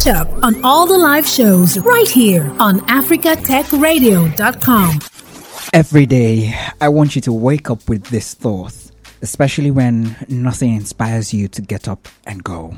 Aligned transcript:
Catch 0.00 0.14
up 0.14 0.32
on 0.42 0.64
all 0.64 0.86
the 0.86 0.96
live 0.96 1.26
shows 1.26 1.78
right 1.80 2.08
here 2.08 2.50
on 2.58 2.80
africatechradio.com. 2.80 4.98
Every 5.74 6.06
day, 6.06 6.54
I 6.80 6.88
want 6.88 7.14
you 7.14 7.20
to 7.22 7.32
wake 7.34 7.68
up 7.68 7.86
with 7.86 8.06
this 8.06 8.32
thought, 8.32 8.72
especially 9.20 9.70
when 9.70 10.16
nothing 10.26 10.74
inspires 10.74 11.34
you 11.34 11.48
to 11.48 11.60
get 11.60 11.86
up 11.86 12.08
and 12.26 12.42
go. 12.42 12.74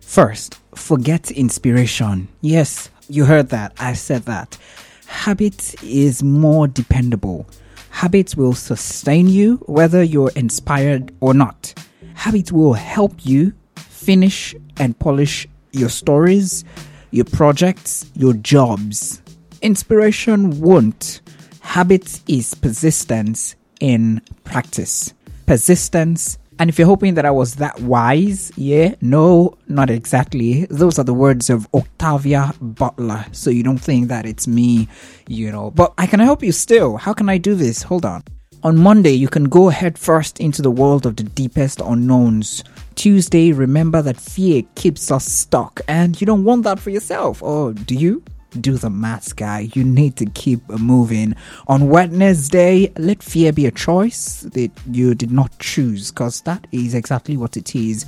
First, 0.00 0.58
forget 0.74 1.30
inspiration. 1.30 2.28
Yes, 2.40 2.88
you 3.06 3.26
heard 3.26 3.50
that. 3.50 3.74
I 3.78 3.92
said 3.92 4.22
that. 4.22 4.56
Habit 5.04 5.74
is 5.82 6.22
more 6.22 6.68
dependable. 6.68 7.46
Habits 7.90 8.34
will 8.34 8.54
sustain 8.54 9.28
you 9.28 9.56
whether 9.66 10.02
you're 10.02 10.32
inspired 10.36 11.14
or 11.20 11.34
not. 11.34 11.74
Habit 12.14 12.50
will 12.50 12.72
help 12.72 13.26
you 13.26 13.52
finish 13.76 14.54
and 14.78 14.98
polish 14.98 15.46
your 15.72 15.88
stories, 15.88 16.64
your 17.10 17.24
projects, 17.24 18.10
your 18.14 18.34
jobs. 18.34 19.22
Inspiration 19.60 20.60
won't. 20.60 21.20
Habit 21.60 22.20
is 22.28 22.54
persistence 22.54 23.56
in 23.80 24.20
practice. 24.44 25.14
Persistence. 25.46 26.38
And 26.58 26.68
if 26.68 26.78
you're 26.78 26.86
hoping 26.86 27.14
that 27.14 27.24
I 27.24 27.30
was 27.30 27.56
that 27.56 27.80
wise, 27.80 28.52
yeah, 28.56 28.94
no, 29.00 29.56
not 29.68 29.90
exactly. 29.90 30.66
Those 30.66 30.98
are 30.98 31.04
the 31.04 31.14
words 31.14 31.50
of 31.50 31.66
Octavia 31.74 32.52
Butler. 32.60 33.24
So 33.32 33.50
you 33.50 33.62
don't 33.62 33.78
think 33.78 34.08
that 34.08 34.26
it's 34.26 34.46
me, 34.46 34.88
you 35.26 35.50
know. 35.50 35.70
But 35.70 35.94
I 35.98 36.06
can 36.06 36.20
help 36.20 36.42
you 36.42 36.52
still. 36.52 36.98
How 36.98 37.14
can 37.14 37.28
I 37.28 37.38
do 37.38 37.54
this? 37.54 37.82
Hold 37.82 38.04
on. 38.04 38.22
On 38.64 38.78
Monday, 38.78 39.10
you 39.10 39.26
can 39.26 39.44
go 39.44 39.70
head 39.70 39.98
first 39.98 40.38
into 40.38 40.62
the 40.62 40.70
world 40.70 41.04
of 41.04 41.16
the 41.16 41.24
deepest 41.24 41.80
unknowns. 41.80 42.62
Tuesday, 42.94 43.50
remember 43.50 44.00
that 44.02 44.16
fear 44.16 44.62
keeps 44.76 45.10
us 45.10 45.24
stuck, 45.24 45.80
and 45.88 46.20
you 46.20 46.28
don't 46.28 46.44
want 46.44 46.62
that 46.62 46.78
for 46.78 46.90
yourself. 46.90 47.42
Or 47.42 47.72
do 47.72 47.96
you? 47.96 48.22
do 48.60 48.76
the 48.76 48.90
maths, 48.90 49.32
guy. 49.32 49.70
You 49.74 49.84
need 49.84 50.16
to 50.16 50.26
keep 50.26 50.68
moving. 50.68 51.34
On 51.68 51.88
Wednesday, 51.88 52.92
let 52.98 53.22
fear 53.22 53.52
be 53.52 53.66
a 53.66 53.70
choice 53.70 54.42
that 54.52 54.70
you 54.90 55.14
did 55.14 55.30
not 55.30 55.58
choose, 55.58 56.10
because 56.10 56.42
that 56.42 56.66
is 56.72 56.94
exactly 56.94 57.36
what 57.36 57.56
it 57.56 57.74
is. 57.74 58.04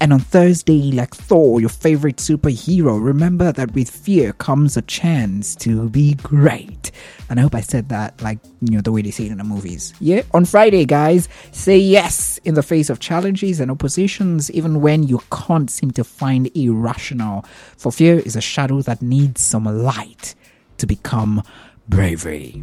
And 0.00 0.12
on 0.12 0.20
Thursday, 0.20 0.90
like 0.92 1.14
Thor, 1.14 1.60
your 1.60 1.68
favorite 1.68 2.16
superhero, 2.16 3.02
remember 3.02 3.52
that 3.52 3.72
with 3.74 3.88
fear 3.88 4.32
comes 4.34 4.76
a 4.76 4.82
chance 4.82 5.54
to 5.56 5.88
be 5.88 6.14
great. 6.14 6.90
And 7.30 7.38
I 7.38 7.42
hope 7.42 7.54
I 7.54 7.60
said 7.60 7.88
that 7.88 8.20
like, 8.20 8.38
you 8.60 8.72
know, 8.72 8.80
the 8.80 8.92
way 8.92 9.02
they 9.02 9.10
say 9.10 9.26
it 9.26 9.32
in 9.32 9.38
the 9.38 9.44
movies. 9.44 9.94
Yeah. 10.00 10.22
On 10.32 10.44
Friday, 10.44 10.84
guys, 10.84 11.28
say 11.52 11.78
yes 11.78 12.38
in 12.38 12.54
the 12.54 12.62
face 12.62 12.90
of 12.90 13.00
challenges 13.00 13.60
and 13.60 13.70
oppositions, 13.70 14.50
even 14.50 14.80
when 14.80 15.04
you 15.04 15.20
can't 15.30 15.70
seem 15.70 15.90
to 15.92 16.04
find 16.04 16.50
a 16.54 16.68
rationale. 16.68 17.44
For 17.76 17.92
fear 17.92 18.18
is 18.18 18.36
a 18.36 18.40
shadow 18.40 18.82
that 18.82 19.00
needs 19.00 19.40
some 19.40 19.64
light 19.64 20.34
to 20.78 20.86
become 20.86 21.42
bravery. 21.88 22.62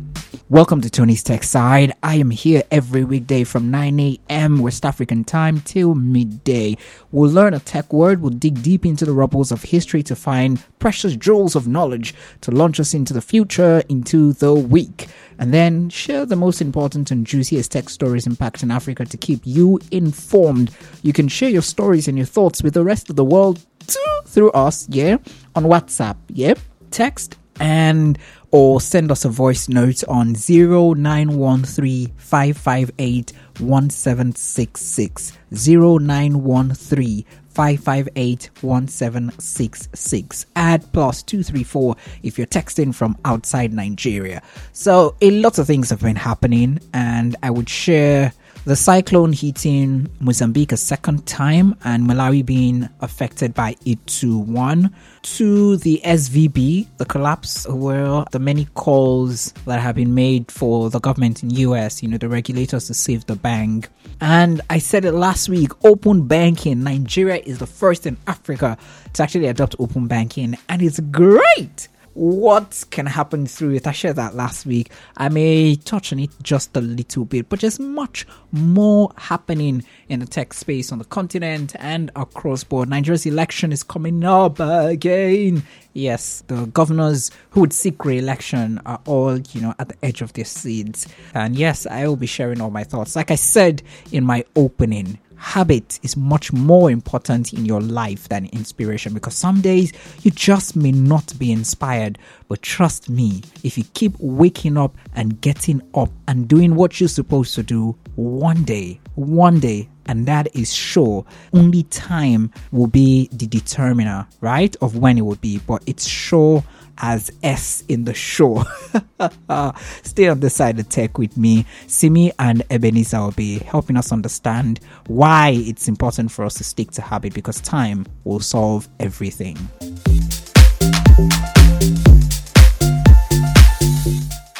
Welcome 0.49 0.81
to 0.81 0.89
Tony's 0.89 1.23
Tech 1.23 1.43
Side. 1.43 1.93
I 2.03 2.15
am 2.15 2.29
here 2.29 2.63
every 2.71 3.05
weekday 3.05 3.45
from 3.45 3.71
9 3.71 3.99
a.m. 3.99 4.59
West 4.59 4.85
African 4.85 5.23
time 5.23 5.61
till 5.61 5.95
midday. 5.95 6.75
We'll 7.11 7.31
learn 7.31 7.53
a 7.53 7.59
tech 7.59 7.93
word, 7.93 8.21
we'll 8.21 8.31
dig 8.31 8.61
deep 8.61 8.85
into 8.85 9.05
the 9.05 9.13
rubbles 9.13 9.51
of 9.51 9.63
history 9.63 10.03
to 10.03 10.15
find 10.15 10.61
precious 10.79 11.15
jewels 11.15 11.55
of 11.55 11.67
knowledge 11.67 12.13
to 12.41 12.51
launch 12.51 12.79
us 12.79 12.93
into 12.93 13.13
the 13.13 13.21
future, 13.21 13.81
into 13.87 14.33
the 14.33 14.53
week, 14.53 15.07
and 15.39 15.53
then 15.53 15.89
share 15.89 16.25
the 16.25 16.35
most 16.35 16.61
important 16.61 17.11
and 17.11 17.25
juiciest 17.25 17.71
tech 17.71 17.89
stories 17.89 18.25
impacting 18.25 18.73
Africa 18.73 19.05
to 19.05 19.17
keep 19.17 19.39
you 19.45 19.79
informed. 19.91 20.71
You 21.01 21.13
can 21.13 21.29
share 21.29 21.49
your 21.49 21.61
stories 21.61 22.09
and 22.09 22.17
your 22.17 22.27
thoughts 22.27 22.61
with 22.61 22.73
the 22.73 22.83
rest 22.83 23.09
of 23.09 23.15
the 23.15 23.23
world 23.23 23.65
too, 23.87 24.19
through 24.25 24.51
us, 24.51 24.87
yeah, 24.89 25.17
on 25.55 25.63
WhatsApp, 25.63 26.17
yep, 26.27 26.59
text 26.89 27.37
and 27.61 28.17
or 28.51 28.79
send 28.81 29.11
us 29.11 29.25
a 29.25 29.29
voice 29.29 29.67
note 29.69 30.03
on 30.07 30.33
0913 30.33 32.07
558 32.17 33.33
1766 33.59 35.37
0913 35.51 37.25
558 37.53 38.49
1766 38.61 40.45
add 40.55 40.93
plus 40.93 41.21
234 41.23 41.95
if 42.23 42.37
you're 42.37 42.47
texting 42.47 42.93
from 42.95 43.17
outside 43.25 43.73
Nigeria. 43.73 44.41
So, 44.71 45.15
a 45.21 45.31
lot 45.31 45.57
of 45.59 45.67
things 45.67 45.89
have 45.89 46.01
been 46.01 46.15
happening, 46.15 46.79
and 46.93 47.35
I 47.43 47.49
would 47.49 47.69
share 47.69 48.33
the 48.63 48.75
cyclone 48.75 49.33
hitting 49.33 50.07
Mozambique 50.19 50.71
a 50.71 50.77
second 50.77 51.25
time 51.25 51.75
and 51.83 52.07
Malawi 52.07 52.45
being 52.45 52.87
affected 52.99 53.55
by 53.55 53.75
it 53.85 54.05
to 54.05 54.37
one 54.37 54.93
to 55.23 55.77
the 55.77 55.99
SVB, 56.03 56.85
the 56.97 57.05
collapse 57.05 57.67
where 57.67 58.23
the 58.31 58.37
many 58.39 58.65
calls 58.75 59.51
that 59.65 59.79
have 59.79 59.95
been 59.95 60.13
made 60.13 60.51
for 60.51 60.91
the 60.91 60.99
government 60.99 61.41
in 61.41 61.49
US, 61.49 62.03
you 62.03 62.09
know, 62.09 62.17
the 62.17 62.29
regulators 62.29 62.85
to 62.87 62.93
save 62.93 63.25
the 63.25 63.35
bank. 63.35 63.89
And 64.19 64.61
I 64.69 64.77
said 64.77 65.05
it 65.05 65.13
last 65.13 65.49
week, 65.49 65.71
open 65.83 66.27
banking. 66.27 66.83
Nigeria 66.83 67.41
is 67.43 67.57
the 67.57 67.67
first 67.67 68.05
in 68.05 68.15
Africa 68.27 68.77
to 69.13 69.23
actually 69.23 69.47
adopt 69.47 69.75
open 69.79 70.07
banking 70.07 70.55
and 70.69 70.83
it's 70.83 70.99
great 70.99 71.87
what 72.13 72.83
can 72.89 73.05
happen 73.05 73.45
through 73.45 73.75
it. 73.75 73.87
I 73.87 73.91
shared 73.91 74.17
that 74.17 74.35
last 74.35 74.65
week. 74.65 74.91
I 75.17 75.29
may 75.29 75.75
touch 75.75 76.11
on 76.11 76.19
it 76.19 76.29
just 76.41 76.75
a 76.75 76.81
little 76.81 77.25
bit, 77.25 77.49
but 77.49 77.61
there's 77.61 77.79
much 77.79 78.27
more 78.51 79.11
happening 79.17 79.83
in 80.09 80.19
the 80.19 80.25
tech 80.25 80.53
space 80.53 80.91
on 80.91 80.99
the 80.99 81.05
continent 81.05 81.73
and 81.79 82.11
across 82.15 82.63
board. 82.63 82.89
Nigeria's 82.89 83.25
election 83.25 83.71
is 83.71 83.83
coming 83.83 84.23
up 84.23 84.59
again. 84.59 85.63
Yes, 85.93 86.43
the 86.47 86.65
governors 86.67 87.31
who 87.51 87.61
would 87.61 87.73
seek 87.73 88.03
re-election 88.05 88.79
are 88.85 89.01
all, 89.05 89.37
you 89.37 89.61
know, 89.61 89.73
at 89.79 89.89
the 89.89 90.05
edge 90.05 90.21
of 90.21 90.33
their 90.33 90.45
seats. 90.45 91.07
And 91.33 91.55
yes, 91.55 91.85
I 91.85 92.07
will 92.07 92.15
be 92.15 92.27
sharing 92.27 92.61
all 92.61 92.71
my 92.71 92.83
thoughts. 92.83 93.15
Like 93.15 93.31
I 93.31 93.35
said 93.35 93.83
in 94.11 94.23
my 94.25 94.45
opening, 94.55 95.19
habit 95.41 95.99
is 96.03 96.15
much 96.15 96.53
more 96.53 96.91
important 96.91 97.51
in 97.51 97.65
your 97.65 97.81
life 97.81 98.29
than 98.29 98.45
inspiration 98.47 99.11
because 99.13 99.35
some 99.35 99.59
days 99.59 99.91
you 100.21 100.29
just 100.29 100.75
may 100.75 100.91
not 100.91 101.37
be 101.39 101.51
inspired. 101.51 102.19
But 102.47 102.61
trust 102.61 103.09
me, 103.09 103.41
if 103.63 103.75
you 103.75 103.83
keep 103.95 104.13
waking 104.19 104.77
up 104.77 104.95
and 105.15 105.41
getting 105.41 105.81
up 105.95 106.11
and 106.27 106.47
doing 106.47 106.75
what 106.75 106.99
you're 106.99 107.09
supposed 107.09 107.55
to 107.55 107.63
do, 107.63 107.97
one 108.15 108.63
day, 108.63 108.99
one 109.15 109.59
day, 109.59 109.89
and 110.05 110.25
that 110.25 110.53
is 110.55 110.73
sure, 110.73 111.25
only 111.53 111.83
time 111.83 112.51
will 112.71 112.87
be 112.87 113.29
the 113.31 113.47
determiner, 113.47 114.27
right, 114.41 114.75
of 114.81 114.97
when 114.97 115.17
it 115.17 115.21
will 115.21 115.35
be. 115.35 115.59
But 115.59 115.83
it's 115.85 116.07
sure 116.07 116.63
as 116.97 117.31
S 117.43 117.83
in 117.87 118.05
the 118.05 118.13
show. 118.13 118.63
Stay 120.03 120.27
on 120.27 120.39
the 120.39 120.49
side 120.49 120.79
of 120.79 120.89
tech 120.89 121.17
with 121.17 121.35
me. 121.37 121.65
Simi 121.87 122.31
and 122.39 122.63
Ebenezer 122.69 123.19
will 123.19 123.31
be 123.31 123.59
helping 123.59 123.97
us 123.97 124.11
understand 124.11 124.79
why 125.07 125.49
it's 125.55 125.87
important 125.87 126.31
for 126.31 126.45
us 126.45 126.55
to 126.55 126.63
stick 126.63 126.91
to 126.91 127.01
habit 127.01 127.33
because 127.33 127.59
time 127.61 128.05
will 128.23 128.39
solve 128.39 128.87
everything. 128.99 129.57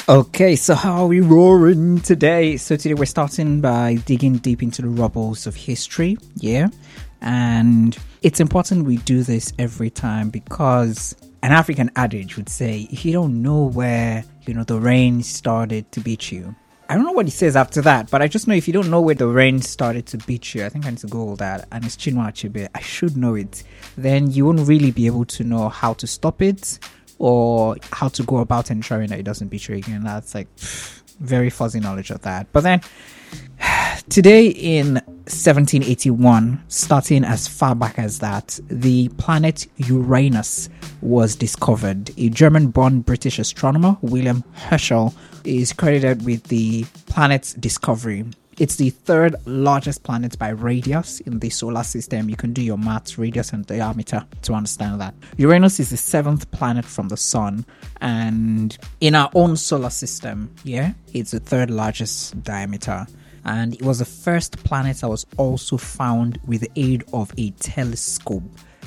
Okay, 0.08 0.56
so 0.56 0.74
how 0.74 1.02
are 1.02 1.06
we 1.06 1.20
roaring 1.20 2.00
today? 2.00 2.56
So 2.56 2.74
today 2.74 2.94
we're 2.94 3.04
starting 3.04 3.60
by 3.60 3.94
digging 4.04 4.38
deep 4.38 4.60
into 4.60 4.82
the 4.82 4.88
rubbles 4.88 5.46
of 5.46 5.54
history, 5.54 6.18
yeah? 6.34 6.70
And 7.20 7.96
it's 8.20 8.40
important 8.40 8.84
we 8.84 8.96
do 8.96 9.22
this 9.22 9.52
every 9.60 9.90
time 9.90 10.30
because 10.30 11.14
an 11.44 11.52
African 11.52 11.88
adage 11.94 12.36
would 12.36 12.48
say, 12.48 12.88
if 12.90 13.04
you 13.04 13.12
don't 13.12 13.42
know 13.42 13.66
where, 13.66 14.24
you 14.44 14.54
know, 14.54 14.64
the 14.64 14.80
rain 14.80 15.22
started 15.22 15.92
to 15.92 16.00
beat 16.00 16.32
you, 16.32 16.52
I 16.88 16.96
don't 16.96 17.04
know 17.04 17.12
what 17.12 17.26
he 17.26 17.30
says 17.30 17.54
after 17.54 17.80
that, 17.82 18.10
but 18.10 18.22
I 18.22 18.26
just 18.26 18.48
know 18.48 18.54
if 18.54 18.66
you 18.66 18.74
don't 18.74 18.90
know 18.90 19.00
where 19.00 19.14
the 19.14 19.28
rain 19.28 19.62
started 19.62 20.06
to 20.06 20.18
beat 20.18 20.52
you, 20.52 20.64
I 20.66 20.68
think 20.68 20.84
I 20.84 20.90
need 20.90 20.98
to 20.98 21.06
Google 21.06 21.36
that, 21.36 21.68
and 21.70 21.84
it's 21.84 21.96
Chinua 21.96 22.32
Achebe, 22.32 22.68
I 22.74 22.80
should 22.80 23.16
know 23.16 23.36
it, 23.36 23.62
then 23.96 24.32
you 24.32 24.46
won't 24.46 24.66
really 24.66 24.90
be 24.90 25.06
able 25.06 25.26
to 25.26 25.44
know 25.44 25.68
how 25.68 25.94
to 25.94 26.08
stop 26.08 26.42
it 26.42 26.80
or 27.22 27.76
how 27.92 28.08
to 28.08 28.24
go 28.24 28.38
about 28.38 28.68
ensuring 28.68 29.08
that 29.08 29.20
it 29.20 29.22
doesn't 29.22 29.46
beat 29.46 29.68
you 29.68 29.76
again. 29.76 30.02
That's 30.02 30.34
like 30.34 30.48
very 31.20 31.50
fuzzy 31.50 31.78
knowledge 31.78 32.10
of 32.10 32.20
that. 32.22 32.52
But 32.52 32.64
then 32.64 32.80
Today 34.08 34.48
in 34.48 34.94
1781, 34.94 36.64
starting 36.66 37.24
as 37.24 37.46
far 37.46 37.76
back 37.76 37.96
as 37.96 38.18
that, 38.18 38.58
the 38.66 39.08
planet 39.10 39.68
Uranus 39.76 40.68
was 41.00 41.36
discovered. 41.36 42.10
A 42.18 42.28
German 42.28 42.68
born 42.68 43.02
British 43.02 43.38
astronomer, 43.38 43.96
William 44.02 44.42
Herschel, 44.54 45.14
is 45.44 45.72
credited 45.72 46.24
with 46.26 46.42
the 46.44 46.84
planet's 47.06 47.54
discovery. 47.54 48.24
It's 48.62 48.76
the 48.76 48.90
third 48.90 49.34
largest 49.44 50.04
planet 50.04 50.38
by 50.38 50.50
radius 50.50 51.18
in 51.18 51.40
the 51.40 51.50
solar 51.50 51.82
system. 51.82 52.30
You 52.30 52.36
can 52.36 52.52
do 52.52 52.62
your 52.62 52.78
maths, 52.78 53.18
radius, 53.18 53.52
and 53.52 53.66
diameter 53.66 54.24
to 54.42 54.52
understand 54.52 55.00
that. 55.00 55.16
Uranus 55.36 55.80
is 55.80 55.90
the 55.90 55.96
seventh 55.96 56.48
planet 56.52 56.84
from 56.84 57.08
the 57.08 57.16
sun, 57.16 57.66
and 58.00 58.78
in 59.00 59.16
our 59.16 59.30
own 59.34 59.56
solar 59.56 59.90
system, 59.90 60.54
yeah, 60.62 60.92
it's 61.12 61.32
the 61.32 61.40
third 61.40 61.70
largest 61.72 62.40
diameter 62.44 63.04
and 63.44 63.74
it 63.74 63.82
was 63.82 63.98
the 63.98 64.04
first 64.04 64.62
planet 64.62 64.98
that 64.98 65.08
was 65.08 65.26
also 65.38 65.76
found 65.76 66.38
with 66.46 66.60
the 66.60 66.70
aid 66.76 67.02
of 67.12 67.32
a 67.36 67.50
telescope. 67.58 68.44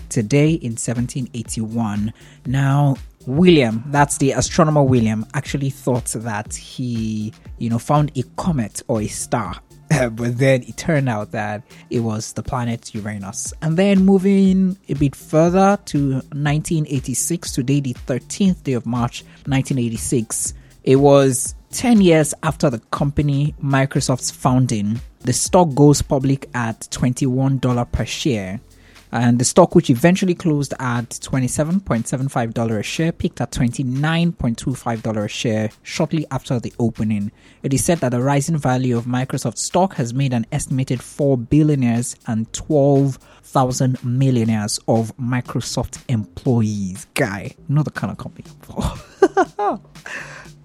today 0.08 0.52
in 0.52 0.72
1781. 0.74 2.14
Now, 2.46 2.96
William, 3.28 3.84
that's 3.88 4.18
the 4.18 4.32
astronomer 4.32 4.84
William, 4.84 5.26
actually 5.34 5.70
thought 5.70 6.06
that 6.06 6.54
he, 6.54 7.34
you 7.58 7.70
know, 7.70 7.80
found 7.80 8.12
a 8.18 8.24
comet 8.38 8.82
or 8.88 9.02
a 9.02 9.08
star. 9.08 9.56
but 10.12 10.38
then 10.38 10.64
it 10.64 10.78
turned 10.78 11.10
out 11.10 11.32
that 11.32 11.64
it 11.90 12.00
was 12.00 12.34
the 12.34 12.44
planet 12.44 12.94
Uranus. 12.94 13.54
And 13.62 13.78
then 13.78 14.06
moving 14.06 14.78
a 14.90 14.94
bit 14.94 15.16
further 15.16 15.78
to 15.86 16.12
1986, 16.14 17.52
today, 17.52 17.80
the 17.80 17.94
13th 17.94 18.64
day 18.64 18.74
of 18.74 18.86
March, 18.86 19.24
1986, 19.46 20.54
it 20.84 20.98
was 20.98 21.56
10 21.72 22.02
years 22.02 22.34
after 22.44 22.70
the 22.70 22.80
company 22.92 23.54
Microsoft's 23.64 24.32
founding. 24.32 25.00
The 25.22 25.34
stock 25.34 25.74
goes 25.74 26.02
public 26.02 26.50
at 26.54 26.82
$21 26.92 27.92
per 27.92 28.06
share 28.06 28.60
and 29.16 29.40
the 29.40 29.46
stock, 29.46 29.76
which 29.76 29.90
eventually 29.90 30.36
closed 30.36 30.74
at 30.78 31.10
$27.75 31.10 32.80
a 32.80 32.84
share, 32.84 33.14
peaked 33.14 33.40
at 33.40 33.50
$29.25 33.50 35.24
a 35.24 35.28
share 35.30 35.70
shortly 35.84 36.26
after 36.32 36.60
the 36.60 36.74
opening. 36.80 37.32
It 37.64 37.74
is 37.74 37.86
said 37.86 38.00
that 38.00 38.10
the 38.10 38.22
rising 38.22 38.58
value 38.58 38.98
of 38.98 39.06
Microsoft 39.06 39.58
stock 39.58 39.94
has 39.94 40.14
made 40.14 40.34
an 40.34 40.46
estimated 40.52 41.02
4 41.02 41.38
billionaires 41.38 42.18
and 42.28 42.52
12,000 42.52 44.04
millionaires 44.04 44.82
of 44.90 45.16
Microsoft 45.16 46.04
employees. 46.10 47.08
Guy, 47.14 47.56
not 47.70 47.86
the 47.86 47.92
kind 47.92 48.12
of 48.12 48.18
company 48.18 48.44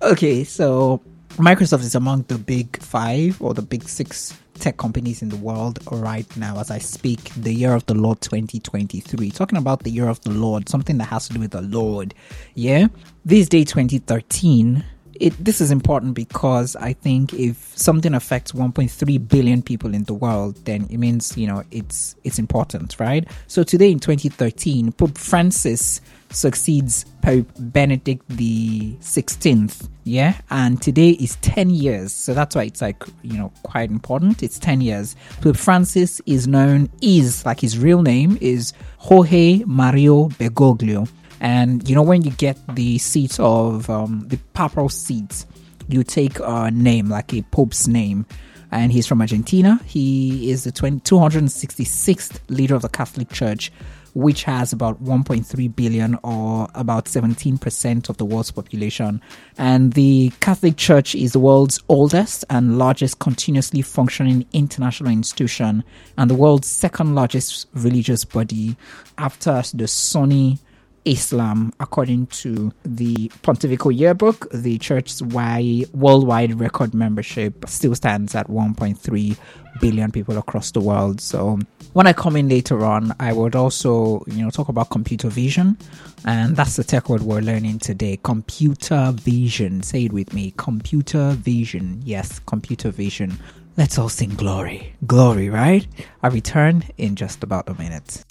okay, 0.02 0.42
so 0.42 1.00
Microsoft 1.36 1.82
is 1.82 1.94
among 1.94 2.24
the 2.24 2.36
big 2.36 2.82
five 2.82 3.40
or 3.40 3.54
the 3.54 3.62
big 3.62 3.88
six 3.88 4.36
tech 4.60 4.76
companies 4.76 5.22
in 5.22 5.30
the 5.30 5.36
world 5.36 5.78
right 5.90 6.36
now 6.36 6.60
as 6.60 6.70
I 6.70 6.78
speak, 6.78 7.32
the 7.34 7.52
year 7.52 7.74
of 7.74 7.86
the 7.86 7.94
Lord 7.94 8.20
2023. 8.20 9.30
Talking 9.30 9.58
about 9.58 9.82
the 9.82 9.90
year 9.90 10.08
of 10.08 10.20
the 10.20 10.30
Lord, 10.30 10.68
something 10.68 10.98
that 10.98 11.06
has 11.06 11.28
to 11.28 11.34
do 11.34 11.40
with 11.40 11.50
the 11.52 11.62
Lord. 11.62 12.14
Yeah? 12.54 12.88
This 13.24 13.48
day 13.48 13.64
2013 13.64 14.84
it, 15.20 15.32
this 15.44 15.60
is 15.60 15.70
important 15.70 16.14
because 16.14 16.74
I 16.76 16.94
think 16.94 17.34
if 17.34 17.76
something 17.76 18.14
affects 18.14 18.52
1.3 18.52 19.28
billion 19.28 19.60
people 19.62 19.94
in 19.94 20.04
the 20.04 20.14
world, 20.14 20.64
then 20.64 20.86
it 20.90 20.96
means 20.96 21.36
you 21.36 21.46
know 21.46 21.62
it's 21.70 22.16
it's 22.24 22.38
important, 22.38 22.98
right? 22.98 23.28
So 23.46 23.62
today 23.62 23.92
in 23.92 24.00
2013, 24.00 24.92
Pope 24.92 25.18
Francis 25.18 26.00
succeeds 26.30 27.04
Pope 27.22 27.50
Benedict 27.58 28.26
the 28.28 28.94
16th, 29.00 29.88
yeah, 30.04 30.40
and 30.50 30.80
today 30.80 31.10
is 31.10 31.36
10 31.36 31.70
years, 31.70 32.12
so 32.12 32.34
that's 32.34 32.56
why 32.56 32.64
it's 32.64 32.80
like 32.80 33.04
you 33.22 33.38
know 33.38 33.52
quite 33.62 33.90
important. 33.90 34.42
It's 34.42 34.58
10 34.58 34.80
years. 34.80 35.16
Pope 35.40 35.56
Francis 35.56 36.20
is 36.26 36.48
known 36.48 36.88
is 37.02 37.44
like 37.44 37.60
his 37.60 37.78
real 37.78 38.02
name 38.02 38.38
is 38.40 38.72
Jorge 38.98 39.62
Mario 39.66 40.28
Bergoglio 40.30 41.08
and 41.40 41.88
you 41.88 41.94
know, 41.94 42.02
when 42.02 42.22
you 42.22 42.30
get 42.32 42.58
the 42.74 42.98
seat 42.98 43.40
of 43.40 43.88
um, 43.88 44.24
the 44.28 44.36
papal 44.52 44.88
seat, 44.88 45.46
you 45.88 46.04
take 46.04 46.38
a 46.40 46.70
name 46.70 47.08
like 47.08 47.32
a 47.32 47.42
pope's 47.42 47.88
name. 47.88 48.26
And 48.72 48.92
he's 48.92 49.06
from 49.06 49.20
Argentina. 49.20 49.80
He 49.84 50.50
is 50.50 50.62
the 50.62 50.70
20, 50.70 51.00
266th 51.00 52.38
leader 52.48 52.76
of 52.76 52.82
the 52.82 52.88
Catholic 52.88 53.28
Church, 53.30 53.72
which 54.14 54.44
has 54.44 54.72
about 54.72 55.02
1.3 55.02 55.76
billion 55.76 56.18
or 56.22 56.68
about 56.74 57.06
17% 57.06 58.08
of 58.08 58.16
the 58.16 58.24
world's 58.24 58.50
population. 58.50 59.20
And 59.58 59.92
the 59.92 60.32
Catholic 60.40 60.76
Church 60.76 61.14
is 61.14 61.32
the 61.32 61.40
world's 61.40 61.80
oldest 61.88 62.44
and 62.50 62.78
largest 62.78 63.18
continuously 63.18 63.82
functioning 63.82 64.46
international 64.52 65.12
institution 65.12 65.84
and 66.16 66.30
the 66.30 66.34
world's 66.34 66.68
second 66.68 67.14
largest 67.14 67.66
religious 67.74 68.24
body 68.24 68.76
after 69.18 69.62
the 69.74 69.88
Sunni 69.88 70.58
Islam, 71.04 71.72
according 71.80 72.26
to 72.26 72.72
the 72.84 73.30
Pontifical 73.42 73.90
Yearbook, 73.90 74.50
the 74.52 74.78
church's 74.78 75.22
worldwide 75.22 76.60
record 76.60 76.94
membership 76.94 77.68
still 77.68 77.94
stands 77.94 78.34
at 78.34 78.48
1.3 78.48 79.36
billion 79.80 80.10
people 80.12 80.36
across 80.36 80.72
the 80.72 80.80
world. 80.80 81.20
So 81.20 81.58
when 81.94 82.06
I 82.06 82.12
come 82.12 82.36
in 82.36 82.48
later 82.48 82.84
on, 82.84 83.14
I 83.18 83.32
would 83.32 83.56
also, 83.56 84.22
you 84.26 84.42
know, 84.42 84.50
talk 84.50 84.68
about 84.68 84.90
computer 84.90 85.28
vision, 85.28 85.78
and 86.24 86.54
that's 86.56 86.76
the 86.76 86.84
tech 86.84 87.08
word 87.08 87.22
we're 87.22 87.40
learning 87.40 87.78
today. 87.78 88.18
Computer 88.22 89.12
vision. 89.14 89.82
Say 89.82 90.04
it 90.04 90.12
with 90.12 90.34
me. 90.34 90.52
Computer 90.56 91.30
vision. 91.30 92.02
Yes, 92.04 92.40
computer 92.40 92.90
vision. 92.90 93.38
Let's 93.76 93.98
all 93.98 94.08
sing 94.10 94.34
glory. 94.34 94.94
Glory, 95.06 95.48
right? 95.48 95.86
I 96.22 96.28
return 96.28 96.84
in 96.98 97.16
just 97.16 97.42
about 97.42 97.68
a 97.68 97.74
minute. 97.74 98.24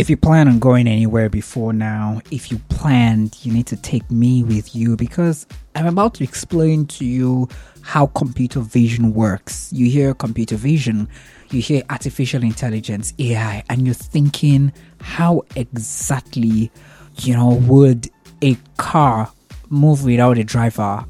If 0.00 0.08
you 0.08 0.16
plan 0.16 0.48
on 0.48 0.60
going 0.60 0.88
anywhere 0.88 1.28
before 1.28 1.74
now, 1.74 2.22
if 2.30 2.50
you 2.50 2.58
planned, 2.70 3.36
you 3.44 3.52
need 3.52 3.66
to 3.66 3.76
take 3.76 4.10
me 4.10 4.42
with 4.42 4.74
you 4.74 4.96
because 4.96 5.46
I'm 5.74 5.86
about 5.86 6.14
to 6.14 6.24
explain 6.24 6.86
to 6.86 7.04
you 7.04 7.50
how 7.82 8.06
computer 8.06 8.60
vision 8.60 9.12
works. 9.12 9.70
You 9.74 9.90
hear 9.90 10.14
computer 10.14 10.56
vision, 10.56 11.06
you 11.50 11.60
hear 11.60 11.82
artificial 11.90 12.42
intelligence, 12.42 13.12
AI, 13.18 13.62
and 13.68 13.84
you're 13.84 13.92
thinking, 13.92 14.72
how 15.02 15.42
exactly, 15.54 16.72
you 17.18 17.34
know, 17.34 17.56
would 17.68 18.08
a 18.40 18.56
car 18.78 19.30
move 19.68 20.04
without 20.04 20.38
a 20.38 20.44
driver 20.44 21.04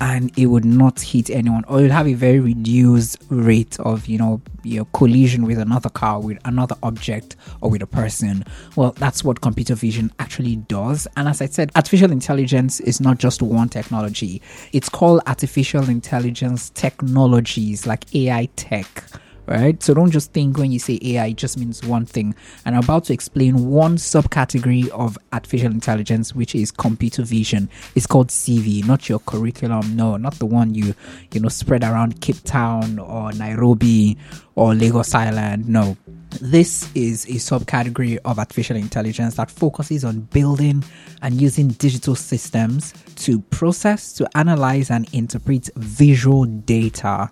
and 0.00 0.36
it 0.38 0.46
would 0.46 0.64
not 0.64 1.00
hit 1.00 1.30
anyone. 1.30 1.64
Or 1.64 1.76
would 1.80 1.90
have 1.90 2.06
a 2.06 2.14
very 2.14 2.40
reduced 2.40 3.22
rate 3.28 3.78
of 3.80 4.06
you 4.06 4.18
know 4.18 4.40
your 4.62 4.84
collision 4.86 5.46
with 5.46 5.58
another 5.58 5.88
car 5.88 6.20
with 6.20 6.38
another 6.44 6.76
object 6.82 7.36
or 7.60 7.70
with 7.70 7.82
a 7.82 7.86
person. 7.86 8.44
Well 8.74 8.92
that's 8.92 9.24
what 9.24 9.40
computer 9.40 9.74
vision 9.74 10.12
actually 10.18 10.56
does. 10.56 11.06
And 11.16 11.28
as 11.28 11.40
i 11.40 11.46
said 11.46 11.70
artificial 11.74 12.12
intelligence 12.12 12.80
is 12.80 13.00
not 13.00 13.18
just 13.18 13.42
one 13.42 13.68
technology. 13.68 14.42
It's 14.72 14.88
called 14.88 15.20
artificial 15.26 15.88
intelligence 15.88 16.70
technologies 16.70 17.86
like 17.86 18.14
ai 18.14 18.48
tech 18.56 19.04
right? 19.46 19.82
So 19.82 19.94
don't 19.94 20.10
just 20.10 20.32
think 20.32 20.58
when 20.58 20.72
you 20.72 20.78
say 20.78 20.98
AI, 21.02 21.28
it 21.28 21.36
just 21.36 21.58
means 21.58 21.84
one 21.84 22.06
thing. 22.06 22.34
And 22.64 22.74
I'm 22.74 22.82
about 22.82 23.04
to 23.04 23.12
explain 23.12 23.68
one 23.68 23.96
subcategory 23.96 24.88
of 24.88 25.18
artificial 25.32 25.70
intelligence, 25.70 26.34
which 26.34 26.54
is 26.54 26.70
computer 26.70 27.22
vision. 27.22 27.68
It's 27.94 28.06
called 28.06 28.28
CV, 28.28 28.86
not 28.86 29.08
your 29.08 29.20
curriculum. 29.20 29.96
No, 29.96 30.16
not 30.16 30.34
the 30.34 30.46
one 30.46 30.74
you, 30.74 30.94
you 31.32 31.40
know, 31.40 31.48
spread 31.48 31.84
around 31.84 32.20
Cape 32.20 32.42
Town 32.44 32.98
or 32.98 33.32
Nairobi 33.32 34.16
or 34.54 34.74
Lagos 34.74 35.14
Island. 35.14 35.68
No. 35.68 35.96
This 36.40 36.90
is 36.94 37.24
a 37.26 37.34
subcategory 37.38 38.18
of 38.24 38.38
artificial 38.38 38.76
intelligence 38.76 39.36
that 39.36 39.50
focuses 39.50 40.04
on 40.04 40.20
building 40.20 40.84
and 41.22 41.40
using 41.40 41.68
digital 41.68 42.14
systems 42.14 42.92
to 43.16 43.40
process, 43.40 44.12
to 44.14 44.28
analyze, 44.36 44.90
and 44.90 45.08
interpret 45.14 45.70
visual 45.76 46.44
data 46.44 47.30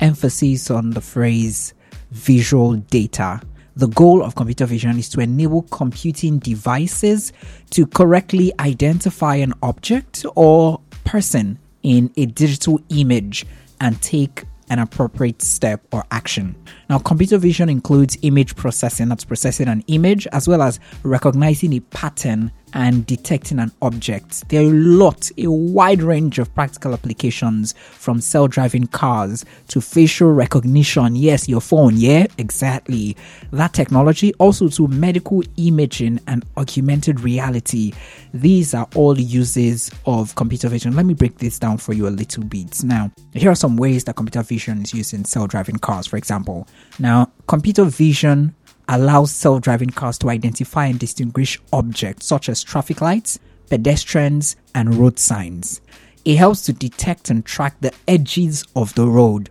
emphasis 0.00 0.70
on 0.70 0.90
the 0.90 1.00
phrase 1.00 1.74
visual 2.10 2.76
data. 2.76 3.40
The 3.76 3.88
goal 3.88 4.22
of 4.22 4.34
computer 4.34 4.64
vision 4.64 4.98
is 4.98 5.08
to 5.10 5.20
enable 5.20 5.62
computing 5.62 6.38
devices 6.38 7.32
to 7.70 7.86
correctly 7.86 8.52
identify 8.58 9.36
an 9.36 9.52
object 9.62 10.24
or 10.34 10.80
person 11.04 11.58
in 11.82 12.10
a 12.16 12.26
digital 12.26 12.80
image 12.88 13.44
and 13.80 14.00
take 14.00 14.44
an 14.70 14.78
appropriate 14.78 15.42
step 15.42 15.82
or 15.92 16.04
action. 16.10 16.56
Now, 16.88 16.98
computer 16.98 17.38
vision 17.38 17.68
includes 17.68 18.16
image 18.22 18.56
processing, 18.56 19.08
that's 19.08 19.24
processing 19.24 19.68
an 19.68 19.84
image, 19.86 20.26
as 20.28 20.48
well 20.48 20.62
as 20.62 20.80
recognizing 21.02 21.72
a 21.74 21.80
pattern 21.80 22.50
and 22.72 23.06
detecting 23.06 23.58
an 23.58 23.72
object. 23.82 24.48
There 24.48 24.60
are 24.60 24.70
a 24.70 24.70
lot, 24.70 25.30
a 25.38 25.50
wide 25.50 26.02
range 26.02 26.38
of 26.38 26.54
practical 26.54 26.92
applications 26.92 27.72
from 27.72 28.20
self 28.20 28.50
driving 28.50 28.86
cars 28.86 29.44
to 29.68 29.80
facial 29.80 30.32
recognition. 30.32 31.16
Yes, 31.16 31.48
your 31.48 31.60
phone, 31.60 31.96
yeah, 31.96 32.26
exactly. 32.38 33.16
That 33.52 33.72
technology, 33.72 34.34
also 34.34 34.68
to 34.68 34.88
medical 34.88 35.42
imaging 35.56 36.20
and 36.26 36.44
augmented 36.56 37.20
reality. 37.20 37.92
These 38.34 38.74
are 38.74 38.88
all 38.94 39.18
uses 39.18 39.90
of 40.04 40.34
computer 40.34 40.68
vision. 40.68 40.94
Let 40.94 41.06
me 41.06 41.14
break 41.14 41.38
this 41.38 41.58
down 41.58 41.78
for 41.78 41.92
you 41.92 42.08
a 42.08 42.10
little 42.10 42.44
bit. 42.44 42.82
Now, 42.84 43.10
here 43.32 43.50
are 43.50 43.56
some 43.56 43.76
ways 43.76 44.04
that 44.04 44.16
computer 44.16 44.42
vision 44.42 44.82
is 44.82 44.92
used 44.92 45.14
in 45.14 45.24
self 45.24 45.48
driving 45.48 45.76
cars, 45.76 46.06
for 46.06 46.16
example. 46.16 46.66
Now, 46.98 47.30
computer 47.46 47.84
vision 47.84 48.54
allows 48.88 49.32
self 49.32 49.62
driving 49.62 49.90
cars 49.90 50.18
to 50.18 50.30
identify 50.30 50.86
and 50.86 50.98
distinguish 50.98 51.60
objects 51.72 52.26
such 52.26 52.48
as 52.48 52.62
traffic 52.62 53.00
lights, 53.00 53.38
pedestrians, 53.68 54.56
and 54.74 54.94
road 54.94 55.18
signs. 55.18 55.80
It 56.24 56.36
helps 56.36 56.62
to 56.62 56.72
detect 56.72 57.30
and 57.30 57.44
track 57.44 57.76
the 57.80 57.92
edges 58.08 58.64
of 58.74 58.94
the 58.94 59.06
road, 59.06 59.50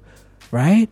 right? 0.52 0.90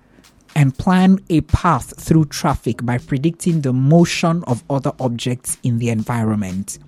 And 0.56 0.78
plan 0.78 1.20
a 1.30 1.42
path 1.42 2.00
through 2.00 2.26
traffic 2.26 2.86
by 2.86 3.00
predicting 3.00 3.62
the 3.62 3.74
motion 3.74 4.44
of 4.46 4.64
other 4.70 4.94
objects 5.00 5.58
in 5.64 5.80
the 5.80 5.90
environment. 5.90 6.80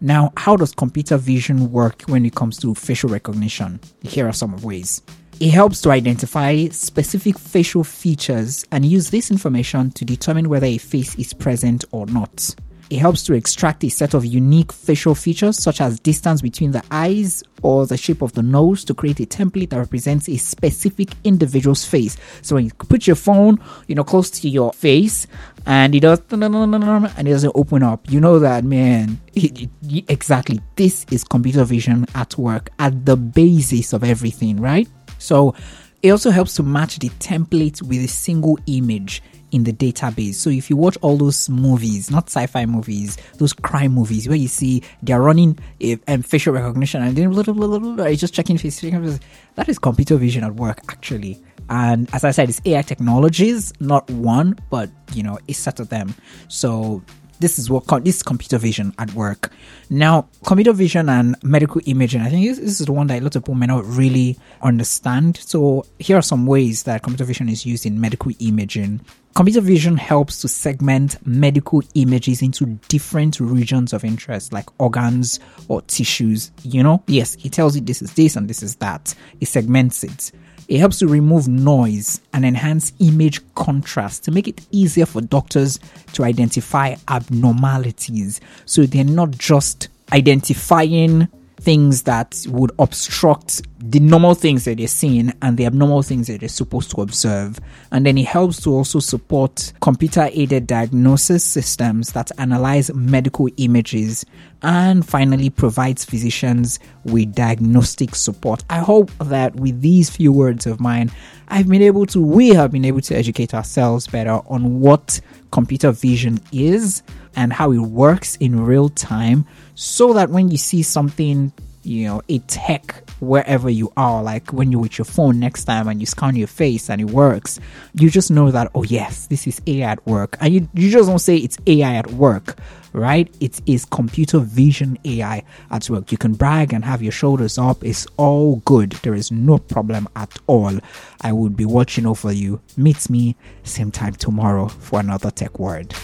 Now, 0.00 0.32
how 0.36 0.56
does 0.56 0.72
computer 0.74 1.16
vision 1.16 1.70
work 1.70 2.02
when 2.02 2.26
it 2.26 2.34
comes 2.34 2.58
to 2.58 2.74
facial 2.74 3.10
recognition? 3.10 3.78
Here 4.02 4.26
are 4.26 4.32
some 4.32 4.56
ways. 4.60 5.02
It 5.42 5.50
helps 5.50 5.80
to 5.80 5.90
identify 5.90 6.68
specific 6.68 7.36
facial 7.36 7.82
features 7.82 8.64
and 8.70 8.86
use 8.86 9.10
this 9.10 9.28
information 9.28 9.90
to 9.90 10.04
determine 10.04 10.48
whether 10.48 10.66
a 10.66 10.78
face 10.78 11.16
is 11.16 11.34
present 11.34 11.84
or 11.90 12.06
not. 12.06 12.54
It 12.90 12.98
helps 12.98 13.24
to 13.24 13.34
extract 13.34 13.82
a 13.82 13.88
set 13.88 14.14
of 14.14 14.24
unique 14.24 14.70
facial 14.70 15.16
features, 15.16 15.60
such 15.60 15.80
as 15.80 15.98
distance 15.98 16.42
between 16.42 16.70
the 16.70 16.84
eyes 16.92 17.42
or 17.62 17.88
the 17.88 17.96
shape 17.96 18.22
of 18.22 18.34
the 18.34 18.42
nose, 18.42 18.84
to 18.84 18.94
create 18.94 19.18
a 19.18 19.26
template 19.26 19.70
that 19.70 19.78
represents 19.78 20.28
a 20.28 20.36
specific 20.36 21.08
individual's 21.24 21.84
face. 21.84 22.16
So 22.42 22.54
when 22.54 22.66
you 22.66 22.70
put 22.74 23.08
your 23.08 23.16
phone, 23.16 23.58
you 23.88 23.96
know, 23.96 24.04
close 24.04 24.30
to 24.30 24.48
your 24.48 24.72
face, 24.72 25.26
and 25.66 25.92
it 25.92 26.00
does 26.00 26.20
and 26.30 26.44
it 26.44 27.30
doesn't 27.32 27.52
open 27.56 27.82
up, 27.82 28.08
you 28.08 28.20
know 28.20 28.38
that 28.38 28.62
man. 28.62 29.20
It, 29.34 29.62
it, 29.62 30.04
exactly, 30.08 30.60
this 30.76 31.04
is 31.10 31.24
computer 31.24 31.64
vision 31.64 32.06
at 32.14 32.38
work 32.38 32.70
at 32.78 33.06
the 33.06 33.16
basis 33.16 33.92
of 33.92 34.04
everything, 34.04 34.60
right? 34.60 34.88
So 35.22 35.54
it 36.02 36.10
also 36.10 36.30
helps 36.30 36.54
to 36.56 36.62
match 36.62 36.98
the 36.98 37.08
template 37.10 37.80
with 37.82 38.04
a 38.04 38.08
single 38.08 38.58
image 38.66 39.22
in 39.52 39.64
the 39.64 39.72
database. 39.72 40.34
So 40.34 40.50
if 40.50 40.70
you 40.70 40.76
watch 40.76 40.96
all 41.02 41.16
those 41.16 41.48
movies, 41.48 42.10
not 42.10 42.28
sci-fi 42.28 42.66
movies, 42.66 43.18
those 43.36 43.52
crime 43.52 43.92
movies 43.92 44.26
where 44.26 44.36
you 44.36 44.48
see 44.48 44.82
they're 45.02 45.20
running 45.20 45.58
a, 45.80 45.98
um, 46.08 46.22
facial 46.22 46.54
recognition 46.54 47.02
and 47.02 47.14
then 47.14 47.30
blah, 47.30 47.42
blah, 47.42 47.52
blah, 47.52 47.78
blah, 47.78 47.94
blah, 47.94 48.12
just 48.14 48.34
checking 48.34 48.58
face, 48.58 48.80
that 48.80 49.68
is 49.68 49.78
computer 49.78 50.16
vision 50.16 50.42
at 50.42 50.54
work 50.54 50.80
actually. 50.88 51.40
And 51.68 52.12
as 52.14 52.24
I 52.24 52.32
said, 52.32 52.48
it's 52.48 52.60
AI 52.64 52.82
technologies, 52.82 53.72
not 53.78 54.10
one, 54.10 54.58
but 54.70 54.90
you 55.14 55.22
know, 55.22 55.38
a 55.48 55.52
set 55.52 55.78
of 55.80 55.90
them. 55.90 56.14
So 56.48 57.02
this 57.42 57.58
is 57.58 57.68
what 57.68 57.86
this 58.04 58.16
is 58.16 58.22
computer 58.22 58.56
vision 58.56 58.94
at 58.98 59.12
work. 59.14 59.52
Now, 59.90 60.28
computer 60.44 60.72
vision 60.72 61.08
and 61.08 61.36
medical 61.42 61.80
imaging, 61.84 62.22
I 62.22 62.30
think 62.30 62.48
this, 62.48 62.58
is 62.58 62.78
the 62.78 62.92
one 62.92 63.08
that 63.08 63.20
a 63.20 63.22
lot 63.22 63.36
of 63.36 63.42
people 63.42 63.56
may 63.56 63.66
not 63.66 63.84
really 63.84 64.38
understand. 64.62 65.36
So 65.36 65.84
here 65.98 66.16
are 66.16 66.22
some 66.22 66.46
ways 66.46 66.84
that 66.84 67.02
computer 67.02 67.24
vision 67.24 67.48
is 67.48 67.66
used 67.66 67.84
in 67.84 68.00
medical 68.00 68.32
imaging. 68.38 69.00
Computer 69.34 69.60
vision 69.60 69.96
helps 69.96 70.40
to 70.42 70.48
segment 70.48 71.16
medical 71.26 71.82
images 71.94 72.42
into 72.42 72.66
different 72.88 73.40
regions 73.40 73.92
of 73.92 74.04
interest, 74.04 74.52
like 74.52 74.68
organs 74.80 75.40
or 75.68 75.82
tissues. 75.82 76.52
You 76.62 76.82
know, 76.82 77.02
yes, 77.06 77.36
it 77.44 77.52
tells 77.52 77.74
you 77.74 77.80
this 77.82 78.02
is 78.02 78.12
this 78.14 78.36
and 78.36 78.48
this 78.48 78.62
is 78.62 78.76
that. 78.76 79.14
It 79.40 79.46
segments 79.46 80.04
it. 80.04 80.32
It 80.72 80.78
helps 80.78 81.00
to 81.00 81.06
remove 81.06 81.48
noise 81.48 82.22
and 82.32 82.46
enhance 82.46 82.94
image 82.98 83.42
contrast 83.54 84.24
to 84.24 84.30
make 84.30 84.48
it 84.48 84.62
easier 84.70 85.04
for 85.04 85.20
doctors 85.20 85.78
to 86.14 86.24
identify 86.24 86.94
abnormalities. 87.08 88.40
So 88.64 88.86
they're 88.86 89.04
not 89.04 89.32
just 89.32 89.88
identifying 90.14 91.28
things 91.60 92.02
that 92.02 92.44
would 92.48 92.72
obstruct 92.78 93.62
the 93.78 94.00
normal 94.00 94.34
things 94.34 94.64
that 94.64 94.78
they're 94.78 94.88
seeing 94.88 95.32
and 95.42 95.56
the 95.56 95.66
abnormal 95.66 96.02
things 96.02 96.26
that 96.26 96.40
they're 96.40 96.48
supposed 96.48 96.90
to 96.90 97.00
observe. 97.00 97.58
And 97.90 98.04
then 98.04 98.18
it 98.18 98.26
helps 98.26 98.60
to 98.62 98.70
also 98.70 99.00
support 99.00 99.72
computer 99.80 100.28
aided 100.32 100.66
diagnosis 100.66 101.44
systems 101.44 102.12
that 102.12 102.30
analyze 102.38 102.92
medical 102.94 103.48
images 103.58 104.24
and 104.62 105.06
finally 105.06 105.50
provides 105.50 106.04
physicians 106.04 106.78
with 107.04 107.34
diagnostic 107.34 108.14
support. 108.14 108.64
I 108.70 108.78
hope 108.78 109.10
that 109.18 109.56
with 109.56 109.80
these 109.80 110.10
few 110.10 110.32
words 110.32 110.66
of 110.66 110.80
mine, 110.80 111.10
I've 111.48 111.68
been 111.68 111.82
able 111.82 112.06
to, 112.06 112.20
we 112.20 112.50
have 112.50 112.72
been 112.72 112.84
able 112.84 113.00
to 113.02 113.16
educate 113.16 113.54
ourselves 113.54 114.06
better 114.06 114.40
on 114.46 114.80
what 114.80 115.20
computer 115.50 115.92
vision 115.92 116.40
is 116.52 117.02
and 117.36 117.52
how 117.52 117.72
it 117.72 117.78
works 117.78 118.36
in 118.36 118.64
real 118.64 118.88
time 118.88 119.44
so 119.74 120.12
that 120.12 120.30
when 120.30 120.50
you 120.50 120.56
see 120.56 120.82
something 120.82 121.52
you 121.84 122.06
know 122.06 122.22
a 122.28 122.38
tech 122.40 123.02
wherever 123.18 123.68
you 123.68 123.92
are 123.96 124.22
like 124.22 124.52
when 124.52 124.70
you're 124.70 124.80
with 124.80 124.98
your 124.98 125.04
phone 125.04 125.40
next 125.40 125.64
time 125.64 125.88
and 125.88 125.98
you 125.98 126.06
scan 126.06 126.36
your 126.36 126.46
face 126.46 126.88
and 126.88 127.00
it 127.00 127.10
works 127.10 127.58
you 127.94 128.08
just 128.08 128.30
know 128.30 128.52
that 128.52 128.70
oh 128.74 128.84
yes 128.84 129.26
this 129.26 129.46
is 129.46 129.60
ai 129.66 129.92
at 129.92 130.06
work. 130.06 130.36
And 130.40 130.54
you, 130.54 130.68
you 130.74 130.90
just 130.90 131.08
don't 131.08 131.18
say 131.18 131.36
it's 131.36 131.58
ai 131.66 131.94
at 131.96 132.10
work 132.12 132.56
right? 132.92 133.34
It 133.40 133.60
is 133.66 133.84
computer 133.84 134.38
vision 134.38 134.98
ai 135.04 135.42
at 135.70 135.88
work. 135.88 136.12
You 136.12 136.18
can 136.18 136.34
brag 136.34 136.72
and 136.72 136.84
have 136.84 137.02
your 137.02 137.12
shoulders 137.12 137.58
up. 137.58 137.82
It's 137.84 138.06
all 138.16 138.56
good. 138.64 138.92
There 139.02 139.14
is 139.14 139.30
no 139.30 139.58
problem 139.58 140.08
at 140.16 140.38
all. 140.46 140.78
I 141.22 141.32
would 141.32 141.56
be 141.56 141.64
watching 141.64 142.06
over 142.06 142.32
you. 142.32 142.60
Meet 142.76 143.08
me 143.10 143.36
same 143.62 143.90
time 143.90 144.14
tomorrow 144.14 144.68
for 144.68 145.00
another 145.00 145.30
tech 145.30 145.58
word 145.58 145.94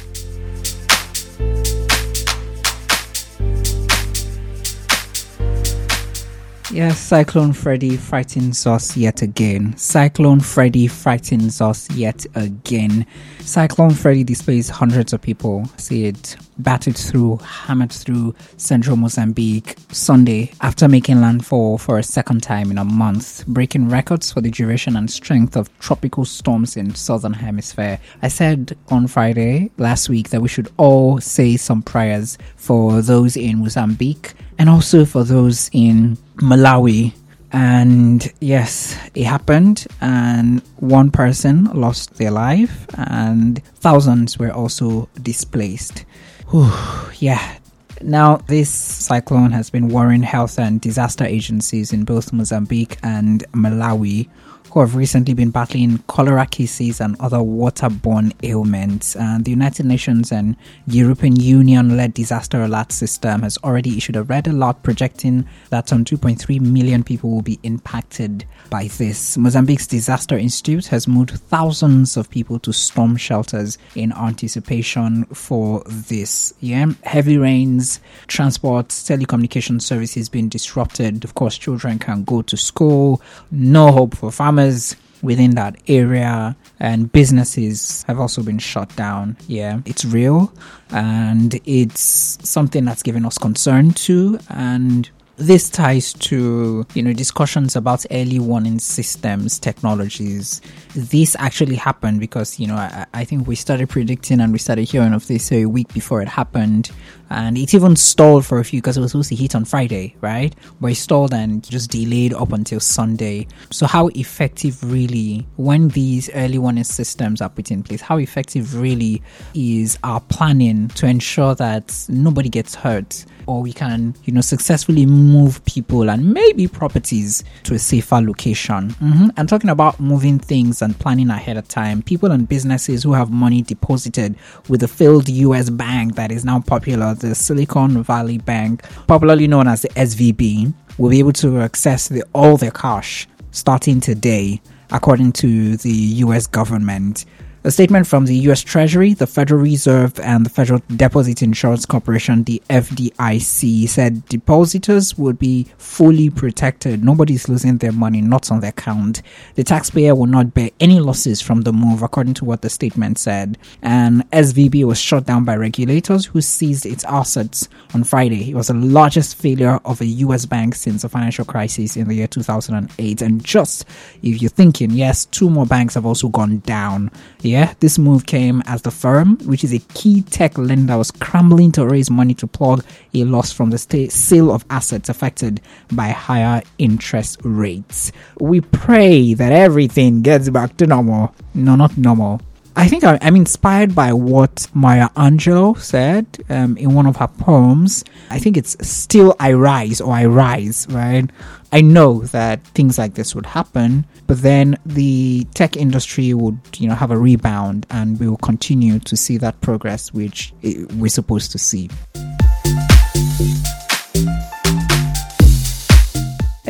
Yes, 6.70 6.98
Cyclone 7.00 7.54
Freddy 7.54 7.96
frightens 7.96 8.66
us 8.66 8.94
yet 8.94 9.22
again. 9.22 9.74
Cyclone 9.78 10.40
Freddy 10.40 10.86
frightens 10.86 11.62
us 11.62 11.90
yet 11.92 12.26
again. 12.34 13.06
Cyclone 13.40 13.94
Freddy 13.94 14.22
displays 14.22 14.68
hundreds 14.68 15.14
of 15.14 15.22
people 15.22 15.64
see 15.78 16.04
it 16.04 16.36
battered 16.58 16.96
through, 16.96 17.38
hammered 17.38 17.90
through 17.90 18.34
central 18.58 18.96
Mozambique 18.98 19.76
Sunday 19.92 20.52
after 20.60 20.88
making 20.88 21.22
landfall 21.22 21.78
for 21.78 21.98
a 21.98 22.02
second 22.02 22.42
time 22.42 22.70
in 22.70 22.76
a 22.76 22.84
month, 22.84 23.46
breaking 23.46 23.88
records 23.88 24.30
for 24.30 24.42
the 24.42 24.50
duration 24.50 24.94
and 24.94 25.10
strength 25.10 25.56
of 25.56 25.76
tropical 25.78 26.26
storms 26.26 26.76
in 26.76 26.94
southern 26.94 27.32
hemisphere. 27.32 27.98
I 28.20 28.28
said 28.28 28.76
on 28.88 29.06
Friday 29.06 29.70
last 29.78 30.10
week 30.10 30.28
that 30.28 30.42
we 30.42 30.48
should 30.48 30.70
all 30.76 31.18
say 31.18 31.56
some 31.56 31.80
prayers 31.80 32.36
for 32.56 33.00
those 33.00 33.38
in 33.38 33.60
Mozambique 33.60 34.34
and 34.58 34.68
also 34.68 35.06
for 35.06 35.24
those 35.24 35.70
in 35.72 36.18
Malawi 36.38 37.12
and 37.52 38.30
yes, 38.40 38.98
it 39.14 39.24
happened, 39.24 39.86
and 40.00 40.60
one 40.76 41.10
person 41.10 41.64
lost 41.64 42.14
their 42.14 42.30
life, 42.30 42.86
and 42.94 43.62
thousands 43.76 44.38
were 44.38 44.52
also 44.52 45.08
displaced. 45.22 46.04
Whew, 46.50 46.70
yeah. 47.18 47.56
Now, 48.02 48.36
this 48.36 48.70
cyclone 48.70 49.50
has 49.52 49.70
been 49.70 49.88
worrying 49.88 50.22
health 50.22 50.58
and 50.58 50.80
disaster 50.80 51.24
agencies 51.24 51.92
in 51.92 52.04
both 52.04 52.32
Mozambique 52.32 52.98
and 53.02 53.44
Malawi 53.52 54.28
who 54.70 54.80
have 54.80 54.94
recently 54.94 55.34
been 55.34 55.50
battling 55.50 55.98
cholera 56.08 56.46
cases 56.46 57.00
and 57.00 57.16
other 57.20 57.38
waterborne 57.38 58.32
ailments. 58.42 59.16
And 59.16 59.44
the 59.44 59.50
United 59.50 59.86
Nations 59.86 60.30
and 60.30 60.56
European 60.86 61.36
Union 61.36 61.96
led 61.96 62.14
disaster 62.14 62.62
alert 62.62 62.92
system 62.92 63.42
has 63.42 63.58
already 63.58 63.96
issued 63.96 64.16
a 64.16 64.22
red 64.22 64.46
alert 64.46 64.82
projecting 64.82 65.46
that 65.70 65.88
some 65.88 66.04
2.3 66.04 66.60
million 66.60 67.02
people 67.02 67.30
will 67.30 67.42
be 67.42 67.58
impacted 67.62 68.44
by 68.68 68.88
this. 68.98 69.36
Mozambique's 69.38 69.86
Disaster 69.86 70.36
Institute 70.36 70.86
has 70.88 71.08
moved 71.08 71.30
thousands 71.30 72.16
of 72.16 72.28
people 72.28 72.58
to 72.60 72.72
storm 72.72 73.16
shelters 73.16 73.78
in 73.94 74.12
anticipation 74.12 75.24
for 75.26 75.82
this. 75.86 76.52
Yeah, 76.60 76.92
heavy 77.04 77.38
rains, 77.38 78.00
transport, 78.26 78.88
telecommunication 78.88 79.80
services 79.80 80.28
being 80.28 80.48
disrupted. 80.48 81.24
Of 81.24 81.34
course, 81.34 81.56
children 81.56 81.98
can't 81.98 82.26
go 82.26 82.42
to 82.42 82.56
school. 82.56 83.22
No 83.50 83.92
hope 83.92 84.16
for 84.16 84.30
farmers 84.30 84.57
farmers 84.58 84.96
within 85.20 85.52
that 85.52 85.76
area 85.88 86.56
and 86.78 87.10
businesses 87.10 88.04
have 88.06 88.20
also 88.20 88.42
been 88.42 88.58
shut 88.58 88.94
down. 88.96 89.36
Yeah, 89.48 89.80
it's 89.84 90.04
real 90.04 90.52
and 90.90 91.60
it's 91.64 92.38
something 92.48 92.84
that's 92.84 93.02
given 93.02 93.24
us 93.24 93.36
concern 93.38 93.92
too. 93.92 94.38
And 94.48 95.10
this 95.36 95.70
ties 95.70 96.12
to 96.14 96.84
you 96.94 97.02
know 97.02 97.12
discussions 97.12 97.76
about 97.76 98.04
early 98.10 98.40
warning 98.40 98.80
systems 98.80 99.56
technologies 99.60 100.60
this 100.96 101.36
actually 101.38 101.76
happened 101.76 102.18
because 102.18 102.58
you 102.58 102.66
know 102.66 102.74
I, 102.74 103.06
I, 103.14 103.24
think 103.24 103.46
we 103.46 103.54
started 103.54 103.88
predicting 103.88 104.40
and 104.40 104.52
we 104.52 104.58
started 104.58 104.88
hearing 104.88 105.12
of 105.14 105.28
this 105.28 105.52
a 105.52 105.66
week 105.66 105.94
before 105.94 106.20
it 106.22 106.28
happened 106.28 106.90
and 107.30 107.58
it 107.58 107.74
even 107.74 107.96
stalled 107.96 108.44
for 108.44 108.58
a 108.58 108.64
few 108.64 108.80
because 108.80 108.96
it 108.96 109.00
was 109.00 109.12
supposed 109.12 109.28
to 109.28 109.36
hit 109.36 109.54
on 109.54 109.64
friday 109.64 110.14
right 110.20 110.54
but 110.80 110.88
it 110.88 110.94
stalled 110.96 111.32
and 111.32 111.68
just 111.68 111.90
delayed 111.90 112.32
up 112.34 112.52
until 112.52 112.80
sunday 112.80 113.46
so 113.70 113.86
how 113.86 114.08
effective 114.08 114.82
really 114.90 115.46
when 115.56 115.88
these 115.88 116.30
early 116.34 116.58
warning 116.58 116.84
systems 116.84 117.40
are 117.40 117.48
put 117.48 117.70
in 117.70 117.82
place 117.82 118.00
how 118.00 118.18
effective 118.18 118.78
really 118.80 119.22
is 119.54 119.98
our 120.04 120.20
planning 120.20 120.88
to 120.88 121.06
ensure 121.06 121.54
that 121.54 121.94
nobody 122.08 122.48
gets 122.48 122.74
hurt 122.74 123.24
or 123.48 123.62
we 123.62 123.72
can, 123.72 124.14
you 124.24 124.32
know, 124.32 124.42
successfully 124.42 125.06
move 125.06 125.64
people 125.64 126.10
and 126.10 126.34
maybe 126.34 126.68
properties 126.68 127.42
to 127.62 127.72
a 127.74 127.78
safer 127.78 128.20
location. 128.20 128.90
Mm-hmm. 128.90 129.28
I'm 129.38 129.46
talking 129.46 129.70
about 129.70 129.98
moving 129.98 130.38
things 130.38 130.82
and 130.82 130.96
planning 130.98 131.30
ahead 131.30 131.56
of 131.56 131.66
time. 131.66 132.02
People 132.02 132.30
and 132.30 132.46
businesses 132.46 133.02
who 133.02 133.14
have 133.14 133.30
money 133.30 133.62
deposited 133.62 134.36
with 134.68 134.82
a 134.82 134.88
failed 134.88 135.30
US 135.30 135.70
bank 135.70 136.14
that 136.16 136.30
is 136.30 136.44
now 136.44 136.60
popular, 136.60 137.14
the 137.18 137.34
Silicon 137.34 138.02
Valley 138.02 138.38
Bank, 138.38 138.82
popularly 139.06 139.46
known 139.46 139.68
as 139.68 139.82
the 139.82 139.88
SVB, 139.90 140.72
will 140.98 141.10
be 141.10 141.18
able 141.18 141.32
to 141.34 141.60
access 141.60 142.08
the, 142.08 142.24
all 142.34 142.56
their 142.56 142.70
cash 142.70 143.26
starting 143.50 144.00
today, 144.00 144.60
according 144.90 145.32
to 145.32 145.76
the 145.78 145.90
US 145.90 146.46
government 146.46 147.24
A 147.68 147.70
statement 147.70 148.06
from 148.06 148.24
the 148.24 148.34
US 148.48 148.62
Treasury, 148.62 149.12
the 149.12 149.26
Federal 149.26 149.60
Reserve, 149.60 150.18
and 150.20 150.46
the 150.46 150.48
Federal 150.48 150.80
Deposit 150.88 151.42
Insurance 151.42 151.84
Corporation, 151.84 152.44
the 152.44 152.62
FDIC, 152.70 153.86
said 153.86 154.24
depositors 154.24 155.18
would 155.18 155.38
be 155.38 155.66
fully 155.76 156.30
protected. 156.30 157.04
Nobody's 157.04 157.46
losing 157.46 157.76
their 157.76 157.92
money, 157.92 158.22
not 158.22 158.50
on 158.50 158.60
their 158.60 158.70
account. 158.70 159.20
The 159.56 159.64
taxpayer 159.64 160.14
will 160.14 160.24
not 160.24 160.54
bear 160.54 160.70
any 160.80 160.98
losses 160.98 161.42
from 161.42 161.60
the 161.60 161.74
move, 161.74 162.00
according 162.00 162.32
to 162.34 162.46
what 162.46 162.62
the 162.62 162.70
statement 162.70 163.18
said. 163.18 163.58
And 163.82 164.22
SVB 164.30 164.84
was 164.84 164.98
shut 164.98 165.26
down 165.26 165.44
by 165.44 165.54
regulators 165.54 166.24
who 166.24 166.40
seized 166.40 166.86
its 166.86 167.04
assets 167.04 167.68
on 167.92 168.02
Friday. 168.02 168.48
It 168.48 168.54
was 168.54 168.68
the 168.68 168.74
largest 168.74 169.36
failure 169.36 169.78
of 169.84 170.00
a 170.00 170.06
US 170.06 170.46
bank 170.46 170.74
since 170.74 171.02
the 171.02 171.10
financial 171.10 171.44
crisis 171.44 171.98
in 171.98 172.08
the 172.08 172.14
year 172.14 172.28
2008. 172.28 173.20
And 173.20 173.44
just 173.44 173.84
if 174.22 174.40
you're 174.40 174.48
thinking, 174.48 174.90
yes, 174.92 175.26
two 175.26 175.50
more 175.50 175.66
banks 175.66 175.92
have 175.96 176.06
also 176.06 176.28
gone 176.28 176.60
down. 176.60 177.10
Yeah, 177.58 177.74
this 177.80 177.98
move 177.98 178.24
came 178.24 178.62
as 178.66 178.82
the 178.82 178.92
firm, 178.92 179.36
which 179.38 179.64
is 179.64 179.72
a 179.72 179.80
key 179.80 180.22
tech 180.22 180.56
lender, 180.56 180.96
was 180.96 181.08
scrambling 181.08 181.72
to 181.72 181.84
raise 181.84 182.08
money 182.08 182.32
to 182.34 182.46
plug 182.46 182.84
a 183.12 183.24
loss 183.24 183.50
from 183.50 183.70
the 183.70 183.78
sale 183.78 184.52
of 184.52 184.64
assets 184.70 185.08
affected 185.08 185.60
by 185.90 186.10
higher 186.10 186.62
interest 186.78 187.38
rates. 187.42 188.12
We 188.38 188.60
pray 188.60 189.34
that 189.34 189.50
everything 189.50 190.22
gets 190.22 190.48
back 190.50 190.76
to 190.76 190.86
normal. 190.86 191.34
No, 191.52 191.74
not 191.74 191.98
normal. 191.98 192.40
I 192.78 192.86
think 192.86 193.02
I, 193.02 193.16
am 193.16 193.34
inspired 193.34 193.92
by 193.92 194.12
what 194.12 194.68
Maya 194.72 195.08
Angelou 195.16 195.76
said 195.80 196.44
um, 196.48 196.76
in 196.76 196.94
one 196.94 197.06
of 197.06 197.16
her 197.16 197.26
poems. 197.26 198.04
I 198.30 198.38
think 198.38 198.56
it's 198.56 198.76
still 198.86 199.34
I 199.40 199.54
rise 199.54 200.00
or 200.00 200.12
I 200.12 200.26
rise, 200.26 200.86
right? 200.88 201.28
I 201.72 201.80
know 201.80 202.20
that 202.26 202.64
things 202.68 202.96
like 202.96 203.14
this 203.14 203.34
would 203.34 203.46
happen, 203.46 204.06
but 204.28 204.42
then 204.42 204.78
the 204.86 205.44
tech 205.54 205.76
industry 205.76 206.32
would, 206.34 206.56
you 206.76 206.88
know, 206.88 206.94
have 206.94 207.10
a 207.10 207.18
rebound 207.18 207.84
and 207.90 208.20
we 208.20 208.28
will 208.28 208.36
continue 208.36 209.00
to 209.00 209.16
see 209.16 209.38
that 209.38 209.60
progress 209.60 210.12
which 210.12 210.54
we're 210.62 211.08
supposed 211.08 211.50
to 211.50 211.58
see. 211.58 211.90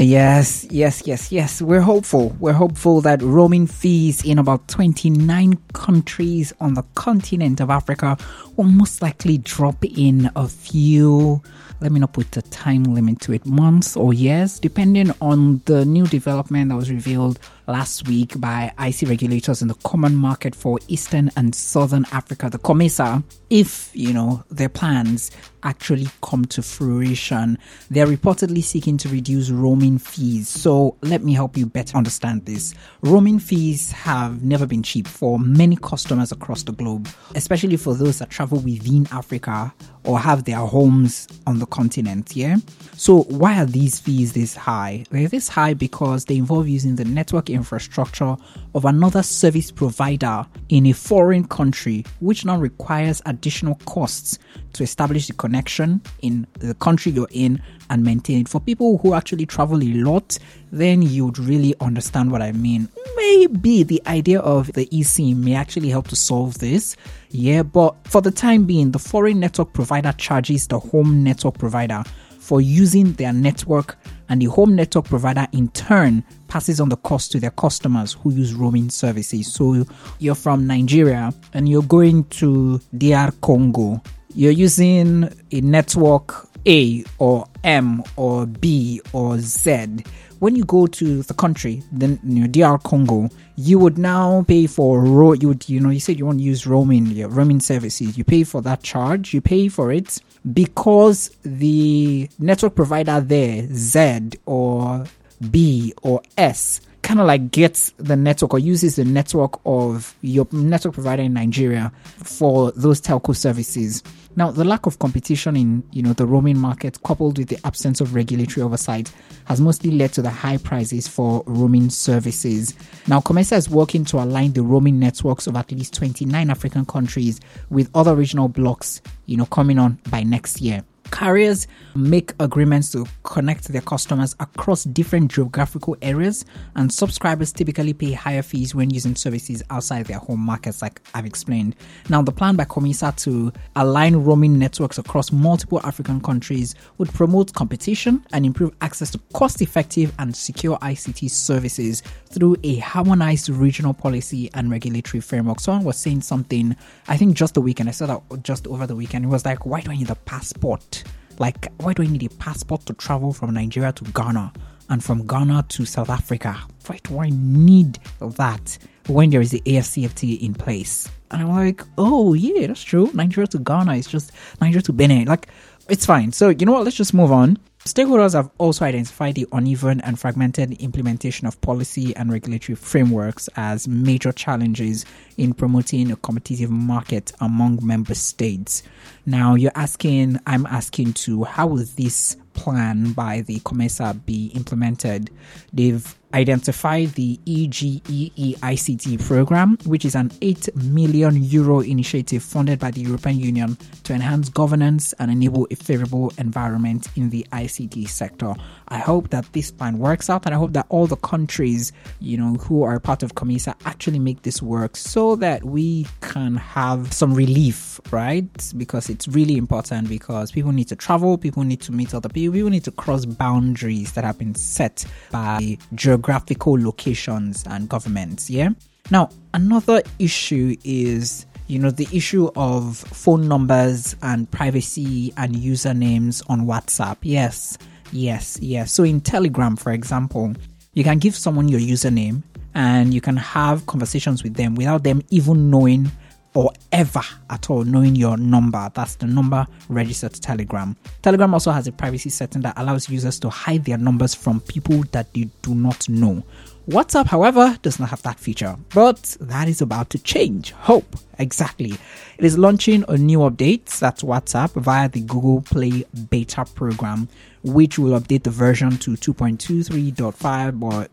Yes, 0.00 0.64
yes, 0.70 1.02
yes, 1.06 1.32
yes. 1.32 1.60
We're 1.60 1.80
hopeful. 1.80 2.36
We're 2.38 2.52
hopeful 2.52 3.00
that 3.00 3.20
roaming 3.20 3.66
fees 3.66 4.24
in 4.24 4.38
about 4.38 4.68
29 4.68 5.58
countries 5.72 6.52
on 6.60 6.74
the 6.74 6.84
continent 6.94 7.60
of 7.60 7.68
Africa 7.68 8.16
will 8.56 8.64
most 8.64 9.02
likely 9.02 9.38
drop 9.38 9.84
in 9.84 10.30
a 10.36 10.46
few 10.46 11.42
let 11.80 11.92
me 11.92 12.00
not 12.00 12.12
put 12.12 12.36
a 12.36 12.42
time 12.42 12.82
limit 12.84 13.20
to 13.20 13.32
it, 13.32 13.46
months 13.46 13.96
or 13.96 14.12
years, 14.12 14.58
depending 14.58 15.12
on 15.20 15.60
the 15.66 15.84
new 15.84 16.06
development 16.06 16.70
that 16.70 16.76
was 16.76 16.90
revealed 16.90 17.38
last 17.68 18.08
week 18.08 18.40
by 18.40 18.72
IC 18.80 19.08
regulators 19.08 19.62
in 19.62 19.68
the 19.68 19.74
Common 19.84 20.16
Market 20.16 20.54
for 20.54 20.78
Eastern 20.88 21.30
and 21.36 21.54
Southern 21.54 22.06
Africa, 22.12 22.48
the 22.50 22.58
COMESA. 22.58 23.22
If, 23.50 23.90
you 23.94 24.12
know, 24.12 24.42
their 24.50 24.68
plans 24.68 25.30
actually 25.62 26.06
come 26.22 26.44
to 26.46 26.62
fruition, 26.62 27.58
they're 27.90 28.06
reportedly 28.06 28.62
seeking 28.62 28.96
to 28.98 29.08
reduce 29.08 29.50
roaming 29.50 29.98
fees. 29.98 30.48
So 30.48 30.96
let 31.02 31.22
me 31.22 31.34
help 31.34 31.56
you 31.56 31.66
better 31.66 31.96
understand 31.96 32.46
this. 32.46 32.74
Roaming 33.02 33.38
fees 33.38 33.90
have 33.92 34.42
never 34.42 34.66
been 34.66 34.82
cheap 34.82 35.06
for 35.06 35.38
many 35.38 35.76
customers 35.76 36.32
across 36.32 36.62
the 36.62 36.72
globe, 36.72 37.08
especially 37.34 37.76
for 37.76 37.94
those 37.94 38.18
that 38.18 38.30
travel 38.30 38.58
within 38.60 39.06
Africa 39.12 39.72
or 40.04 40.18
have 40.18 40.44
their 40.44 40.58
homes 40.58 41.28
on 41.46 41.58
the 41.58 41.66
continent. 41.66 42.34
Yeah. 42.34 42.56
So 42.96 43.22
why 43.24 43.60
are 43.60 43.66
these 43.66 44.00
fees 44.00 44.32
this 44.32 44.54
high? 44.54 45.04
They're 45.10 45.28
this 45.28 45.48
high 45.48 45.74
because 45.74 46.24
they 46.24 46.36
involve 46.36 46.68
using 46.68 46.96
the 46.96 47.04
network 47.04 47.50
infrastructure 47.58 48.36
of 48.74 48.84
another 48.84 49.22
service 49.22 49.70
provider 49.70 50.46
in 50.68 50.86
a 50.86 50.92
foreign 50.92 51.46
country, 51.46 52.04
which 52.20 52.44
now 52.44 52.58
requires 52.58 53.20
additional 53.26 53.74
costs 53.86 54.38
to 54.72 54.82
establish 54.82 55.26
the 55.26 55.32
connection 55.34 56.00
in 56.22 56.46
the 56.54 56.74
country 56.74 57.12
you're 57.12 57.28
in 57.30 57.62
and 57.90 58.04
maintain 58.04 58.40
it. 58.40 58.48
For 58.48 58.60
people 58.60 58.98
who 58.98 59.14
actually 59.14 59.46
travel 59.46 59.82
a 59.82 59.92
lot, 59.94 60.38
then 60.72 61.02
you'd 61.02 61.38
really 61.38 61.74
understand 61.80 62.30
what 62.30 62.42
I 62.42 62.52
mean. 62.52 62.88
Maybe 63.16 63.82
the 63.82 64.02
idea 64.06 64.40
of 64.40 64.72
the 64.72 64.86
eSIM 64.86 65.36
may 65.36 65.54
actually 65.54 65.88
help 65.88 66.08
to 66.08 66.16
solve 66.16 66.58
this. 66.58 66.96
Yeah, 67.30 67.62
but 67.62 67.94
for 68.06 68.20
the 68.20 68.30
time 68.30 68.64
being, 68.64 68.92
the 68.92 68.98
foreign 68.98 69.40
network 69.40 69.72
provider 69.72 70.12
charges 70.12 70.66
the 70.66 70.78
home 70.78 71.22
network 71.22 71.58
provider 71.58 72.04
for 72.48 72.62
using 72.62 73.12
their 73.12 73.30
network, 73.30 73.98
and 74.30 74.40
the 74.40 74.46
home 74.46 74.74
network 74.74 75.04
provider 75.04 75.46
in 75.52 75.68
turn 75.68 76.24
passes 76.48 76.80
on 76.80 76.88
the 76.88 76.96
cost 76.96 77.30
to 77.30 77.38
their 77.38 77.50
customers 77.50 78.14
who 78.14 78.32
use 78.32 78.54
roaming 78.54 78.88
services. 78.88 79.52
So 79.52 79.84
you're 80.18 80.34
from 80.34 80.66
Nigeria 80.66 81.30
and 81.52 81.68
you're 81.68 81.82
going 81.82 82.24
to 82.40 82.80
DR 82.96 83.32
Congo. 83.42 84.02
You're 84.34 84.52
using 84.52 85.28
a 85.52 85.60
network 85.60 86.47
A 86.68 87.04
or 87.18 87.46
M 87.64 88.02
or 88.16 88.46
B 88.46 89.00
or 89.12 89.38
Z 89.38 90.04
when 90.38 90.54
you 90.54 90.64
go 90.64 90.86
to 90.86 91.22
the 91.22 91.34
country, 91.34 91.82
then 91.90 92.20
you 92.24 92.42
know, 92.42 92.46
DR 92.46 92.78
Congo, 92.82 93.28
you 93.56 93.78
would 93.78 93.98
now 93.98 94.44
pay 94.46 94.66
for 94.66 95.00
ro- 95.00 95.32
you 95.32 95.48
would 95.48 95.68
you 95.68 95.80
know 95.80 95.90
you 95.90 96.00
said 96.00 96.18
you 96.18 96.26
want 96.26 96.38
to 96.38 96.44
use 96.44 96.66
roaming 96.66 97.06
your 97.06 97.28
roaming 97.28 97.60
services. 97.60 98.16
You 98.16 98.24
pay 98.24 98.44
for 98.44 98.62
that 98.62 98.82
charge. 98.82 99.34
You 99.34 99.40
pay 99.40 99.68
for 99.68 99.92
it 99.92 100.20
because 100.52 101.30
the 101.42 102.28
network 102.38 102.74
provider 102.74 103.20
there, 103.20 103.66
Z 103.72 104.30
or 104.46 105.04
B 105.50 105.92
or 106.02 106.22
S, 106.36 106.80
kind 107.08 107.20
of 107.20 107.26
like 107.26 107.50
gets 107.50 107.88
the 107.96 108.14
network 108.14 108.52
or 108.52 108.58
uses 108.58 108.96
the 108.96 109.04
network 109.04 109.58
of 109.64 110.14
your 110.20 110.46
network 110.52 110.92
provider 110.92 111.22
in 111.22 111.32
Nigeria 111.32 111.90
for 112.18 112.70
those 112.72 113.00
telco 113.00 113.34
services. 113.34 114.02
Now, 114.36 114.50
the 114.50 114.62
lack 114.62 114.84
of 114.84 114.98
competition 114.98 115.56
in 115.56 115.82
you 115.90 116.02
know 116.02 116.12
the 116.12 116.26
roaming 116.26 116.58
market, 116.58 117.02
coupled 117.04 117.38
with 117.38 117.48
the 117.48 117.58
absence 117.66 118.02
of 118.02 118.14
regulatory 118.14 118.62
oversight, 118.62 119.10
has 119.46 119.58
mostly 119.58 119.90
led 119.90 120.12
to 120.12 120.22
the 120.22 120.28
high 120.28 120.58
prices 120.58 121.08
for 121.08 121.42
roaming 121.46 121.88
services. 121.88 122.74
Now, 123.06 123.20
COMESA 123.20 123.56
is 123.56 123.70
working 123.70 124.04
to 124.04 124.18
align 124.18 124.52
the 124.52 124.62
roaming 124.62 124.98
networks 124.98 125.46
of 125.46 125.56
at 125.56 125.72
least 125.72 125.94
29 125.94 126.50
African 126.50 126.84
countries 126.84 127.40
with 127.70 127.88
other 127.94 128.14
regional 128.14 128.48
blocks, 128.48 129.00
you 129.24 129.38
know, 129.38 129.46
coming 129.46 129.78
on 129.78 129.98
by 130.10 130.24
next 130.24 130.60
year. 130.60 130.84
Carriers 131.10 131.66
make 131.96 132.32
agreements 132.38 132.92
to 132.92 133.04
connect 133.24 133.68
their 133.68 133.80
customers 133.80 134.36
across 134.38 134.84
different 134.84 135.32
geographical 135.32 135.96
areas, 136.00 136.44
and 136.76 136.92
subscribers 136.92 137.52
typically 137.52 137.92
pay 137.92 138.12
higher 138.12 138.42
fees 138.42 138.74
when 138.74 138.90
using 138.90 139.16
services 139.16 139.62
outside 139.70 140.06
their 140.06 140.18
home 140.18 140.40
markets, 140.40 140.80
like 140.80 141.00
I've 141.14 141.26
explained. 141.26 141.74
Now, 142.08 142.22
the 142.22 142.30
plan 142.30 142.56
by 142.56 142.66
COMESA 142.66 143.16
to 143.24 143.52
align 143.74 144.16
roaming 144.16 144.58
networks 144.58 144.98
across 144.98 145.32
multiple 145.32 145.80
African 145.82 146.20
countries 146.20 146.74
would 146.98 147.12
promote 147.12 147.52
competition 147.52 148.24
and 148.32 148.46
improve 148.46 148.74
access 148.80 149.10
to 149.10 149.18
cost 149.32 149.60
effective 149.60 150.12
and 150.18 150.36
secure 150.36 150.78
ICT 150.78 151.30
services 151.30 152.02
through 152.26 152.56
a 152.62 152.76
harmonized 152.76 153.48
regional 153.48 153.94
policy 153.94 154.50
and 154.54 154.70
regulatory 154.70 155.20
framework. 155.20 155.58
Someone 155.60 155.84
was 155.84 155.96
saying 155.96 156.20
something, 156.20 156.76
I 157.08 157.16
think 157.16 157.34
just 157.36 157.54
the 157.54 157.60
weekend, 157.60 157.88
I 157.88 157.92
saw 157.92 158.06
that 158.06 158.42
just 158.44 158.66
over 158.66 158.86
the 158.86 158.94
weekend. 158.94 159.24
It 159.24 159.28
was 159.28 159.44
like, 159.44 159.66
why 159.66 159.80
do 159.80 159.90
I 159.90 159.96
need 159.96 160.10
a 160.10 160.14
passport? 160.14 160.97
Like, 161.38 161.72
why 161.78 161.92
do 161.92 162.02
I 162.02 162.06
need 162.06 162.24
a 162.24 162.28
passport 162.36 162.86
to 162.86 162.94
travel 162.94 163.32
from 163.32 163.54
Nigeria 163.54 163.92
to 163.92 164.04
Ghana 164.04 164.52
and 164.88 165.02
from 165.02 165.26
Ghana 165.26 165.66
to 165.68 165.84
South 165.84 166.10
Africa? 166.10 166.56
Why 166.86 166.98
do 167.04 167.20
I 167.20 167.30
need 167.30 167.98
that 168.20 168.78
when 169.06 169.30
there 169.30 169.40
is 169.40 169.52
the 169.52 169.60
AFCFTA 169.60 170.40
in 170.40 170.54
place? 170.54 171.08
And 171.30 171.42
I'm 171.42 171.50
like, 171.50 171.82
oh, 171.96 172.34
yeah, 172.34 172.66
that's 172.66 172.82
true. 172.82 173.10
Nigeria 173.14 173.46
to 173.48 173.58
Ghana 173.58 173.94
is 173.94 174.06
just 174.06 174.32
Nigeria 174.60 174.82
to 174.82 174.92
Benin. 174.92 175.26
Like, 175.26 175.48
it's 175.88 176.06
fine. 176.06 176.32
So, 176.32 176.48
you 176.48 176.66
know 176.66 176.72
what? 176.72 176.84
Let's 176.84 176.96
just 176.96 177.14
move 177.14 177.32
on. 177.32 177.58
Stakeholders 177.84 178.34
have 178.34 178.50
also 178.58 178.84
identified 178.84 179.34
the 179.36 179.46
uneven 179.52 180.00
and 180.02 180.18
fragmented 180.18 180.72
implementation 180.74 181.46
of 181.46 181.58
policy 181.60 182.14
and 182.16 182.30
regulatory 182.30 182.76
frameworks 182.76 183.48
as 183.56 183.88
major 183.88 184.32
challenges 184.32 185.06
in 185.38 185.54
promoting 185.54 186.12
a 186.12 186.16
competitive 186.16 186.70
market 186.70 187.32
among 187.40 187.78
member 187.82 188.14
states. 188.14 188.82
Now, 189.24 189.54
you're 189.54 189.72
asking, 189.74 190.38
I'm 190.46 190.66
asking 190.66 191.14
to, 191.14 191.44
how 191.44 191.68
will 191.68 191.84
this 191.96 192.36
plan 192.54 193.12
by 193.12 193.42
the 193.42 193.60
COMESA 193.60 194.26
be 194.26 194.46
implemented? 194.48 195.30
They've 195.72 196.14
identified 196.34 197.10
the 197.10 197.38
EGEE 197.46 198.56
ICT 198.60 199.24
program, 199.24 199.78
which 199.86 200.04
is 200.04 200.14
an 200.14 200.30
8 200.42 200.74
million 200.76 201.42
euro 201.42 201.80
initiative 201.80 202.42
funded 202.42 202.78
by 202.78 202.90
the 202.90 203.00
European 203.00 203.38
Union 203.38 203.78
to 204.04 204.12
enhance 204.12 204.48
governance 204.48 205.14
and 205.14 205.30
enable 205.30 205.66
a 205.70 205.76
favorable 205.76 206.32
environment 206.36 207.08
in 207.16 207.30
the 207.30 207.46
ICT 207.52 208.08
sector. 208.08 208.54
I 208.88 208.98
hope 208.98 209.30
that 209.30 209.52
this 209.52 209.70
plan 209.70 209.98
works 209.98 210.28
out 210.30 210.46
and 210.46 210.54
I 210.54 210.58
hope 210.58 210.72
that 210.72 210.86
all 210.88 211.06
the 211.06 211.16
countries, 211.16 211.92
you 212.20 212.36
know, 212.36 212.54
who 212.54 212.82
are 212.82 212.98
part 212.98 213.22
of 213.22 213.34
COMESA 213.34 213.74
actually 213.84 214.18
make 214.18 214.42
this 214.42 214.62
work 214.62 214.96
so 214.96 215.36
that 215.36 215.64
we 215.64 216.06
can 216.20 216.56
have 216.56 217.12
some 217.12 217.34
relief, 217.34 218.00
right? 218.10 218.48
Because 218.76 219.08
it's 219.10 219.28
really 219.28 219.56
important 219.56 220.08
because 220.08 220.50
people 220.52 220.72
need 220.72 220.88
to 220.88 220.96
travel, 220.96 221.38
people 221.38 221.64
need 221.64 221.80
to 221.82 221.92
meet 221.92 222.14
other 222.14 222.28
people, 222.28 222.54
people 222.54 222.70
need 222.70 222.84
to 222.84 222.92
cross 222.92 223.24
boundaries 223.24 224.12
that 224.12 224.24
have 224.24 224.38
been 224.38 224.54
set 224.54 225.04
by 225.30 225.78
geographical 225.94 226.80
locations 226.80 227.64
and 227.66 227.88
governments. 227.88 228.48
Yeah. 228.48 228.70
Now, 229.10 229.30
another 229.54 230.02
issue 230.18 230.76
is 230.84 231.46
you 231.68 231.78
know 231.78 231.90
the 231.90 232.08
issue 232.12 232.50
of 232.56 232.96
phone 232.96 233.46
numbers 233.46 234.16
and 234.22 234.50
privacy 234.50 235.32
and 235.36 235.54
usernames 235.54 236.42
on 236.48 236.62
WhatsApp. 236.62 237.18
Yes, 237.22 237.78
yes, 238.12 238.58
yes. 238.60 238.92
So 238.92 239.04
in 239.04 239.20
Telegram, 239.20 239.76
for 239.76 239.92
example, 239.92 240.54
you 240.94 241.04
can 241.04 241.18
give 241.18 241.36
someone 241.36 241.68
your 241.68 241.80
username 241.80 242.42
and 242.74 243.12
you 243.12 243.20
can 243.20 243.36
have 243.36 243.86
conversations 243.86 244.42
with 244.42 244.54
them 244.54 244.74
without 244.74 245.04
them 245.04 245.22
even 245.30 245.70
knowing 245.70 246.10
or 246.54 246.72
ever 246.92 247.20
at 247.50 247.70
all 247.70 247.84
knowing 247.84 248.16
your 248.16 248.36
number. 248.36 248.90
That's 248.94 249.16
the 249.16 249.26
number 249.26 249.66
registered 249.88 250.34
to 250.34 250.40
Telegram. 250.40 250.96
Telegram 251.22 251.54
also 251.54 251.70
has 251.70 251.86
a 251.86 251.92
privacy 251.92 252.30
setting 252.30 252.62
that 252.62 252.74
allows 252.76 253.08
users 253.08 253.38
to 253.40 253.50
hide 253.50 253.84
their 253.84 253.98
numbers 253.98 254.34
from 254.34 254.60
people 254.60 255.02
that 255.12 255.32
they 255.34 255.48
do 255.62 255.74
not 255.74 256.08
know. 256.08 256.42
WhatsApp, 256.88 257.26
however, 257.26 257.76
does 257.82 258.00
not 258.00 258.08
have 258.08 258.22
that 258.22 258.40
feature, 258.40 258.74
but 258.94 259.36
that 259.42 259.68
is 259.68 259.82
about 259.82 260.08
to 260.08 260.18
change. 260.18 260.70
Hope, 260.70 261.16
exactly. 261.38 261.92
It 262.38 262.44
is 262.46 262.56
launching 262.56 263.04
a 263.08 263.18
new 263.18 263.40
update, 263.40 263.98
that's 263.98 264.22
WhatsApp, 264.22 264.72
via 264.72 265.06
the 265.10 265.20
Google 265.20 265.60
Play 265.60 266.06
beta 266.30 266.64
program, 266.64 267.28
which 267.62 267.98
will 267.98 268.18
update 268.18 268.44
the 268.44 268.50
version 268.50 268.96
to 268.96 269.10
2.23.5 269.10 270.82
or 270.82 271.06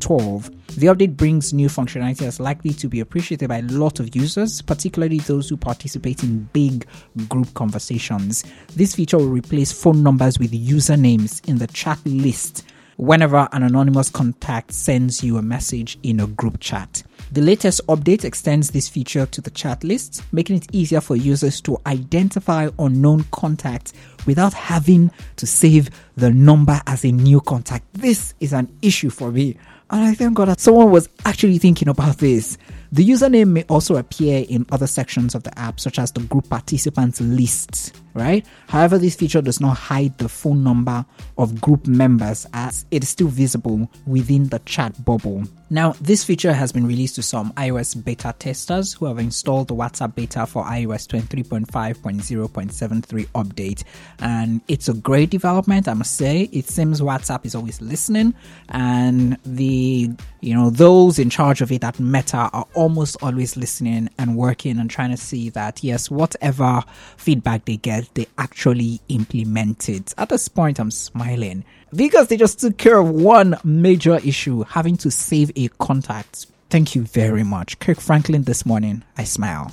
12. 0.00 0.50
The 0.76 0.86
update 0.88 1.16
brings 1.16 1.54
new 1.54 1.68
functionality 1.68 2.18
that's 2.18 2.38
likely 2.38 2.74
to 2.74 2.86
be 2.86 3.00
appreciated 3.00 3.48
by 3.48 3.60
a 3.60 3.62
lot 3.62 4.00
of 4.00 4.14
users, 4.14 4.60
particularly 4.60 5.20
those 5.20 5.48
who 5.48 5.56
participate 5.56 6.24
in 6.24 6.46
big 6.52 6.86
group 7.28 7.54
conversations. 7.54 8.44
This 8.74 8.94
feature 8.94 9.16
will 9.16 9.28
replace 9.28 9.72
phone 9.72 10.02
numbers 10.02 10.38
with 10.38 10.52
usernames 10.52 11.42
in 11.48 11.56
the 11.56 11.68
chat 11.68 11.98
list 12.04 12.64
whenever 12.96 13.48
an 13.52 13.62
anonymous 13.62 14.10
contact 14.10 14.72
sends 14.72 15.22
you 15.22 15.36
a 15.38 15.42
message 15.42 15.98
in 16.02 16.20
a 16.20 16.26
group 16.26 16.60
chat. 16.60 17.02
The 17.32 17.42
latest 17.42 17.86
update 17.88 18.24
extends 18.24 18.70
this 18.70 18.88
feature 18.88 19.26
to 19.26 19.40
the 19.40 19.50
chat 19.50 19.84
list, 19.84 20.22
making 20.32 20.56
it 20.56 20.66
easier 20.72 21.00
for 21.00 21.16
users 21.16 21.60
to 21.62 21.78
identify 21.86 22.68
unknown 22.78 23.24
contacts 23.32 23.92
without 24.26 24.52
having 24.52 25.10
to 25.36 25.46
save 25.46 25.90
the 26.16 26.30
number 26.30 26.80
as 26.86 27.04
a 27.04 27.12
new 27.12 27.40
contact. 27.40 27.84
This 27.94 28.34
is 28.40 28.52
an 28.52 28.68
issue 28.82 29.10
for 29.10 29.30
me. 29.30 29.56
And 29.88 30.04
I 30.04 30.14
thank 30.14 30.34
God 30.34 30.48
that 30.48 30.60
someone 30.60 30.90
was 30.90 31.08
actually 31.24 31.58
thinking 31.58 31.88
about 31.88 32.18
this. 32.18 32.58
The 32.92 33.08
username 33.08 33.48
may 33.48 33.64
also 33.64 33.96
appear 33.96 34.44
in 34.48 34.64
other 34.70 34.86
sections 34.86 35.34
of 35.34 35.42
the 35.42 35.56
app, 35.58 35.80
such 35.80 35.98
as 35.98 36.12
the 36.12 36.20
group 36.20 36.48
participants 36.48 37.20
list, 37.20 38.00
right? 38.14 38.46
However, 38.68 38.96
this 38.96 39.16
feature 39.16 39.42
does 39.42 39.60
not 39.60 39.76
hide 39.76 40.16
the 40.18 40.28
phone 40.28 40.62
number 40.62 41.04
of 41.36 41.60
group 41.60 41.86
members 41.86 42.46
as 42.52 42.86
it 42.90 43.02
is 43.02 43.08
still 43.08 43.28
visible 43.28 43.90
within 44.06 44.48
the 44.48 44.60
chat 44.60 45.04
bubble. 45.04 45.44
Now, 45.68 45.96
this 46.00 46.22
feature 46.22 46.52
has 46.52 46.70
been 46.70 46.86
released 46.86 47.16
to 47.16 47.22
some 47.22 47.52
iOS 47.54 48.04
beta 48.04 48.32
testers 48.38 48.92
who 48.92 49.06
have 49.06 49.18
installed 49.18 49.66
the 49.66 49.74
WhatsApp 49.74 50.14
beta 50.14 50.46
for 50.46 50.62
iOS 50.64 51.08
23.5.0.73 51.08 53.26
update. 53.34 53.82
And 54.20 54.60
it's 54.68 54.88
a 54.88 54.94
great 54.94 55.30
development, 55.30 55.88
I 55.88 55.94
must 55.94 56.16
say. 56.16 56.48
It 56.52 56.68
seems 56.68 57.00
WhatsApp 57.00 57.44
is 57.44 57.54
always 57.54 57.80
listening, 57.80 58.34
and 58.70 59.36
the 59.44 60.10
you 60.40 60.54
know 60.54 60.70
those 60.70 61.18
in 61.18 61.30
charge 61.30 61.60
of 61.60 61.70
it 61.70 61.84
at 61.84 62.00
Meta 62.00 62.50
are 62.52 62.66
almost 62.74 63.16
always 63.22 63.56
listening 63.56 64.08
and 64.18 64.36
working 64.36 64.78
and 64.78 64.90
trying 64.90 65.10
to 65.10 65.16
see 65.16 65.50
that 65.50 65.84
yes, 65.84 66.10
whatever 66.10 66.82
feedback 67.16 67.64
they 67.66 67.76
get, 67.76 68.08
they 68.14 68.26
actually 68.38 69.00
implement 69.08 69.88
it. 69.88 70.14
At 70.16 70.30
this 70.30 70.48
point, 70.48 70.78
I'm 70.78 70.90
smiling 70.90 71.64
because 71.94 72.28
they 72.28 72.36
just 72.36 72.60
took 72.60 72.78
care 72.78 72.98
of 72.98 73.10
one 73.10 73.58
major 73.64 74.16
issue 74.16 74.64
having 74.64 74.96
to 74.98 75.10
save 75.10 75.50
a 75.56 75.68
contact. 75.68 76.46
Thank 76.68 76.94
you 76.94 77.02
very 77.02 77.44
much. 77.44 77.78
Kirk 77.78 78.00
Franklin 78.00 78.42
this 78.42 78.66
morning. 78.66 79.04
I 79.16 79.24
smile. 79.24 79.72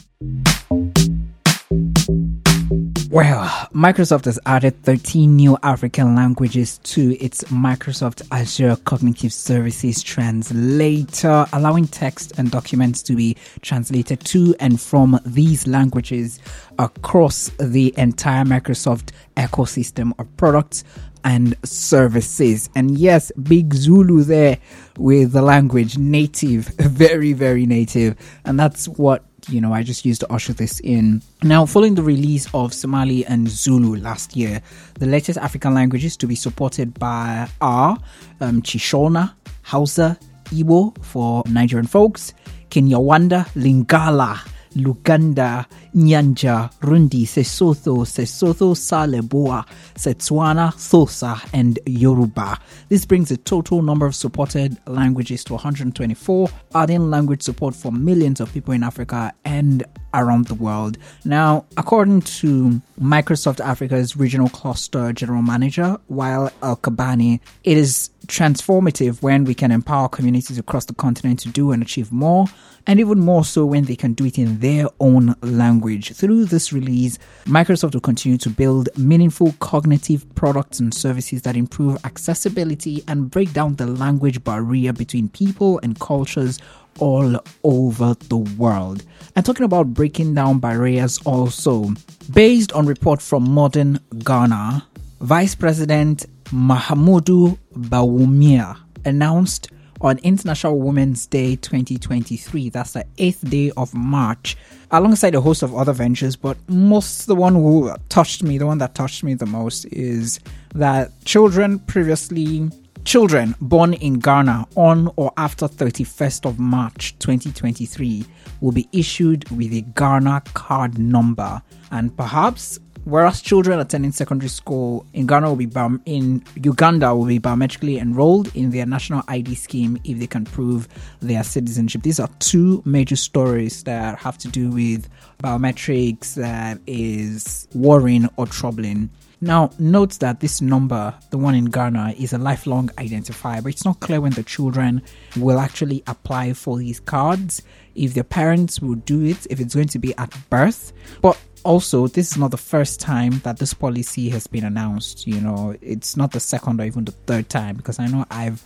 Well, 3.13 3.45
Microsoft 3.75 4.25
has 4.25 4.39
added 4.47 4.81
13 4.81 5.35
new 5.35 5.55
African 5.61 6.15
languages 6.15 6.79
to 6.79 7.15
its 7.23 7.43
Microsoft 7.43 8.23
Azure 8.31 8.75
Cognitive 8.85 9.31
Services 9.31 10.01
translator, 10.01 11.45
allowing 11.53 11.85
text 11.85 12.33
and 12.39 12.49
documents 12.49 13.03
to 13.03 13.15
be 13.15 13.37
translated 13.61 14.19
to 14.21 14.55
and 14.59 14.81
from 14.81 15.19
these 15.27 15.67
languages 15.67 16.39
across 16.79 17.51
the 17.59 17.93
entire 17.97 18.45
Microsoft 18.45 19.11
ecosystem 19.37 20.13
of 20.17 20.35
products 20.35 20.83
and 21.23 21.55
services. 21.63 22.67
And 22.73 22.97
yes, 22.97 23.31
big 23.43 23.75
Zulu 23.75 24.23
there 24.23 24.57
with 24.97 25.33
the 25.33 25.43
language 25.43 25.99
native, 25.99 26.65
very, 26.79 27.33
very 27.33 27.67
native. 27.67 28.15
And 28.43 28.59
that's 28.59 28.87
what 28.87 29.23
you 29.49 29.59
know, 29.61 29.73
I 29.73 29.83
just 29.83 30.05
used 30.05 30.21
to 30.21 30.31
usher 30.31 30.53
this 30.53 30.79
in. 30.79 31.21
Now, 31.43 31.65
following 31.65 31.95
the 31.95 32.03
release 32.03 32.47
of 32.53 32.73
Somali 32.73 33.25
and 33.25 33.47
Zulu 33.49 33.95
last 33.97 34.35
year, 34.35 34.61
the 34.99 35.05
latest 35.05 35.37
African 35.39 35.73
languages 35.73 36.15
to 36.17 36.27
be 36.27 36.35
supported 36.35 36.93
by 36.99 37.47
are 37.61 37.97
um, 38.41 38.61
Chishona, 38.61 39.33
Hausa, 39.63 40.17
Igbo 40.45 40.97
for 41.03 41.43
Nigerian 41.47 41.87
folks, 41.87 42.33
Kinyarwanda, 42.69 43.45
Lingala, 43.55 44.39
Luganda, 44.75 45.65
Nyanja, 45.95 46.71
Rundi, 46.81 47.23
Sesotho, 47.23 48.05
Sesotho, 48.05 48.75
sa 48.75 49.05
Leboa, 49.05 49.65
Setswana, 49.95 50.73
Xhosa, 50.73 51.39
and 51.53 51.79
Yoruba. 51.85 52.59
This 52.89 53.05
brings 53.05 53.29
the 53.29 53.37
total 53.37 53.81
number 53.81 54.05
of 54.05 54.15
supported 54.15 54.77
languages 54.87 55.43
to 55.45 55.53
124, 55.53 56.49
adding 56.75 57.09
language 57.09 57.41
support 57.41 57.75
for 57.75 57.91
millions 57.91 58.39
of 58.39 58.51
people 58.53 58.73
in 58.73 58.83
Africa 58.83 59.33
and 59.45 59.83
around 60.13 60.47
the 60.47 60.55
world. 60.55 60.97
Now, 61.25 61.65
according 61.77 62.21
to 62.21 62.81
Microsoft 63.01 63.59
Africa's 63.59 64.15
regional 64.15 64.49
cluster 64.49 65.11
general 65.13 65.41
manager, 65.41 65.97
Wael 66.11 66.51
Elkabbany, 66.61 67.39
it 67.63 67.77
is 67.77 68.09
transformative 68.27 69.21
when 69.21 69.43
we 69.43 69.53
can 69.53 69.71
empower 69.71 70.07
communities 70.09 70.57
across 70.57 70.85
the 70.85 70.93
continent 70.93 71.39
to 71.39 71.49
do 71.49 71.71
and 71.71 71.81
achieve 71.81 72.11
more, 72.11 72.45
and 72.85 72.99
even 72.99 73.19
more 73.19 73.45
so 73.45 73.65
when 73.65 73.85
they 73.85 73.95
can 73.95 74.13
do 74.13 74.25
it 74.25 74.37
in 74.37 74.59
their 74.59 74.87
own 74.99 75.35
language. 75.41 76.13
Through 76.13 76.45
this 76.45 76.73
release, 76.73 77.17
Microsoft 77.45 77.93
will 77.93 78.01
continue 78.01 78.37
to 78.39 78.49
build 78.49 78.89
meaningful 78.97 79.53
cognitive 79.59 80.25
products 80.35 80.79
and 80.79 80.93
services 80.93 81.41
that 81.43 81.55
improve 81.55 82.03
accessibility 82.05 83.03
and 83.07 83.31
break 83.31 83.53
down 83.53 83.75
the 83.75 83.87
language 83.87 84.43
barrier 84.43 84.93
between 84.93 85.29
people 85.29 85.79
and 85.83 85.99
cultures 85.99 86.59
all 86.99 87.39
over 87.63 88.15
the 88.29 88.37
world. 88.37 89.03
And 89.35 89.45
talking 89.45 89.65
about 89.65 89.93
breaking 89.93 90.35
down 90.35 90.59
barriers 90.59 91.19
also, 91.25 91.91
based 92.31 92.71
on 92.73 92.85
report 92.85 93.21
from 93.21 93.49
Modern 93.49 93.99
Ghana, 94.23 94.85
Vice 95.21 95.55
President 95.55 96.25
Mahamudu 96.53 97.57
Bawumia 97.75 98.77
announced 99.05 99.69
on 100.01 100.19
International 100.19 100.79
Women's 100.79 101.25
Day 101.25 101.55
2023, 101.55 102.69
that's 102.69 102.91
the 102.91 103.05
8th 103.17 103.49
day 103.49 103.71
of 103.75 103.91
March, 103.95 104.55
alongside 104.91 105.33
a 105.33 105.41
host 105.41 105.63
of 105.63 105.73
other 105.73 105.93
ventures, 105.93 106.35
but 106.35 106.57
most 106.69 107.25
the 107.25 107.33
one 107.33 107.55
who 107.55 107.95
touched 108.09 108.43
me, 108.43 108.59
the 108.59 108.67
one 108.67 108.77
that 108.77 108.93
touched 108.93 109.23
me 109.23 109.33
the 109.33 109.47
most 109.47 109.85
is 109.85 110.39
that 110.75 111.11
children 111.25 111.79
previously 111.79 112.69
Children 113.05 113.53
born 113.59 113.95
in 113.95 114.19
Ghana 114.19 114.65
on 114.75 115.11
or 115.17 115.33
after 115.35 115.67
31st 115.67 116.45
of 116.45 116.57
March 116.57 117.19
2023 117.19 118.23
will 118.61 118.71
be 118.71 118.87
issued 118.93 119.49
with 119.49 119.73
a 119.73 119.81
Ghana 119.81 120.41
card 120.53 120.97
number. 120.97 121.61
And 121.91 122.15
perhaps 122.15 122.79
whereas 123.05 123.41
children 123.41 123.79
attending 123.79 124.11
secondary 124.11 124.49
school 124.49 125.05
in 125.13 125.27
Ghana 125.27 125.53
will 125.53 125.65
be 125.65 125.69
in 126.05 126.43
Uganda 126.55 127.15
will 127.15 127.25
be 127.25 127.39
biometrically 127.39 127.99
enrolled 127.99 128.55
in 128.55 128.71
their 128.71 128.85
national 128.85 129.23
ID 129.27 129.55
scheme 129.55 129.99
if 130.03 130.19
they 130.19 130.27
can 130.27 130.45
prove 130.45 130.87
their 131.19 131.43
citizenship. 131.43 132.03
These 132.03 132.19
are 132.19 132.29
two 132.39 132.81
major 132.85 133.15
stories 133.15 133.83
that 133.83 134.19
have 134.19 134.37
to 134.39 134.47
do 134.47 134.69
with 134.69 135.09
biometrics 135.43 136.35
that 136.35 136.79
is 136.87 137.67
worrying 137.73 138.29
or 138.37 138.47
troubling 138.47 139.09
now, 139.43 139.71
note 139.77 140.19
that 140.19 140.39
this 140.39 140.61
number, 140.61 141.13
the 141.29 141.37
one 141.37 141.53
in 141.53 141.65
Ghana, 141.65 142.15
is 142.17 142.31
a 142.31 142.37
lifelong 142.37 142.87
identifier, 142.91 143.61
but 143.61 143.73
it's 143.73 143.83
not 143.83 143.99
clear 143.99 144.21
when 144.21 144.31
the 144.31 144.43
children 144.43 145.01
will 145.35 145.59
actually 145.59 146.01
apply 146.07 146.53
for 146.53 146.77
these 146.77 147.01
cards, 147.01 147.61
if 147.93 148.13
their 148.13 148.23
parents 148.23 148.79
will 148.79 148.95
do 148.95 149.25
it, 149.25 149.45
if 149.49 149.59
it's 149.59 149.75
going 149.75 149.89
to 149.89 149.99
be 149.99 150.15
at 150.17 150.33
birth. 150.49 150.93
But 151.21 151.37
also, 151.63 152.07
this 152.07 152.31
is 152.31 152.37
not 152.37 152.51
the 152.51 152.57
first 152.57 152.99
time 152.99 153.39
that 153.39 153.57
this 153.57 153.73
policy 153.73 154.29
has 154.29 154.47
been 154.47 154.63
announced. 154.63 155.27
You 155.27 155.41
know, 155.41 155.75
it's 155.81 156.15
not 156.17 156.31
the 156.31 156.39
second 156.39 156.81
or 156.81 156.85
even 156.85 157.05
the 157.05 157.11
third 157.11 157.49
time 157.49 157.75
because 157.75 157.99
I 157.99 158.07
know 158.07 158.25
I've, 158.29 158.63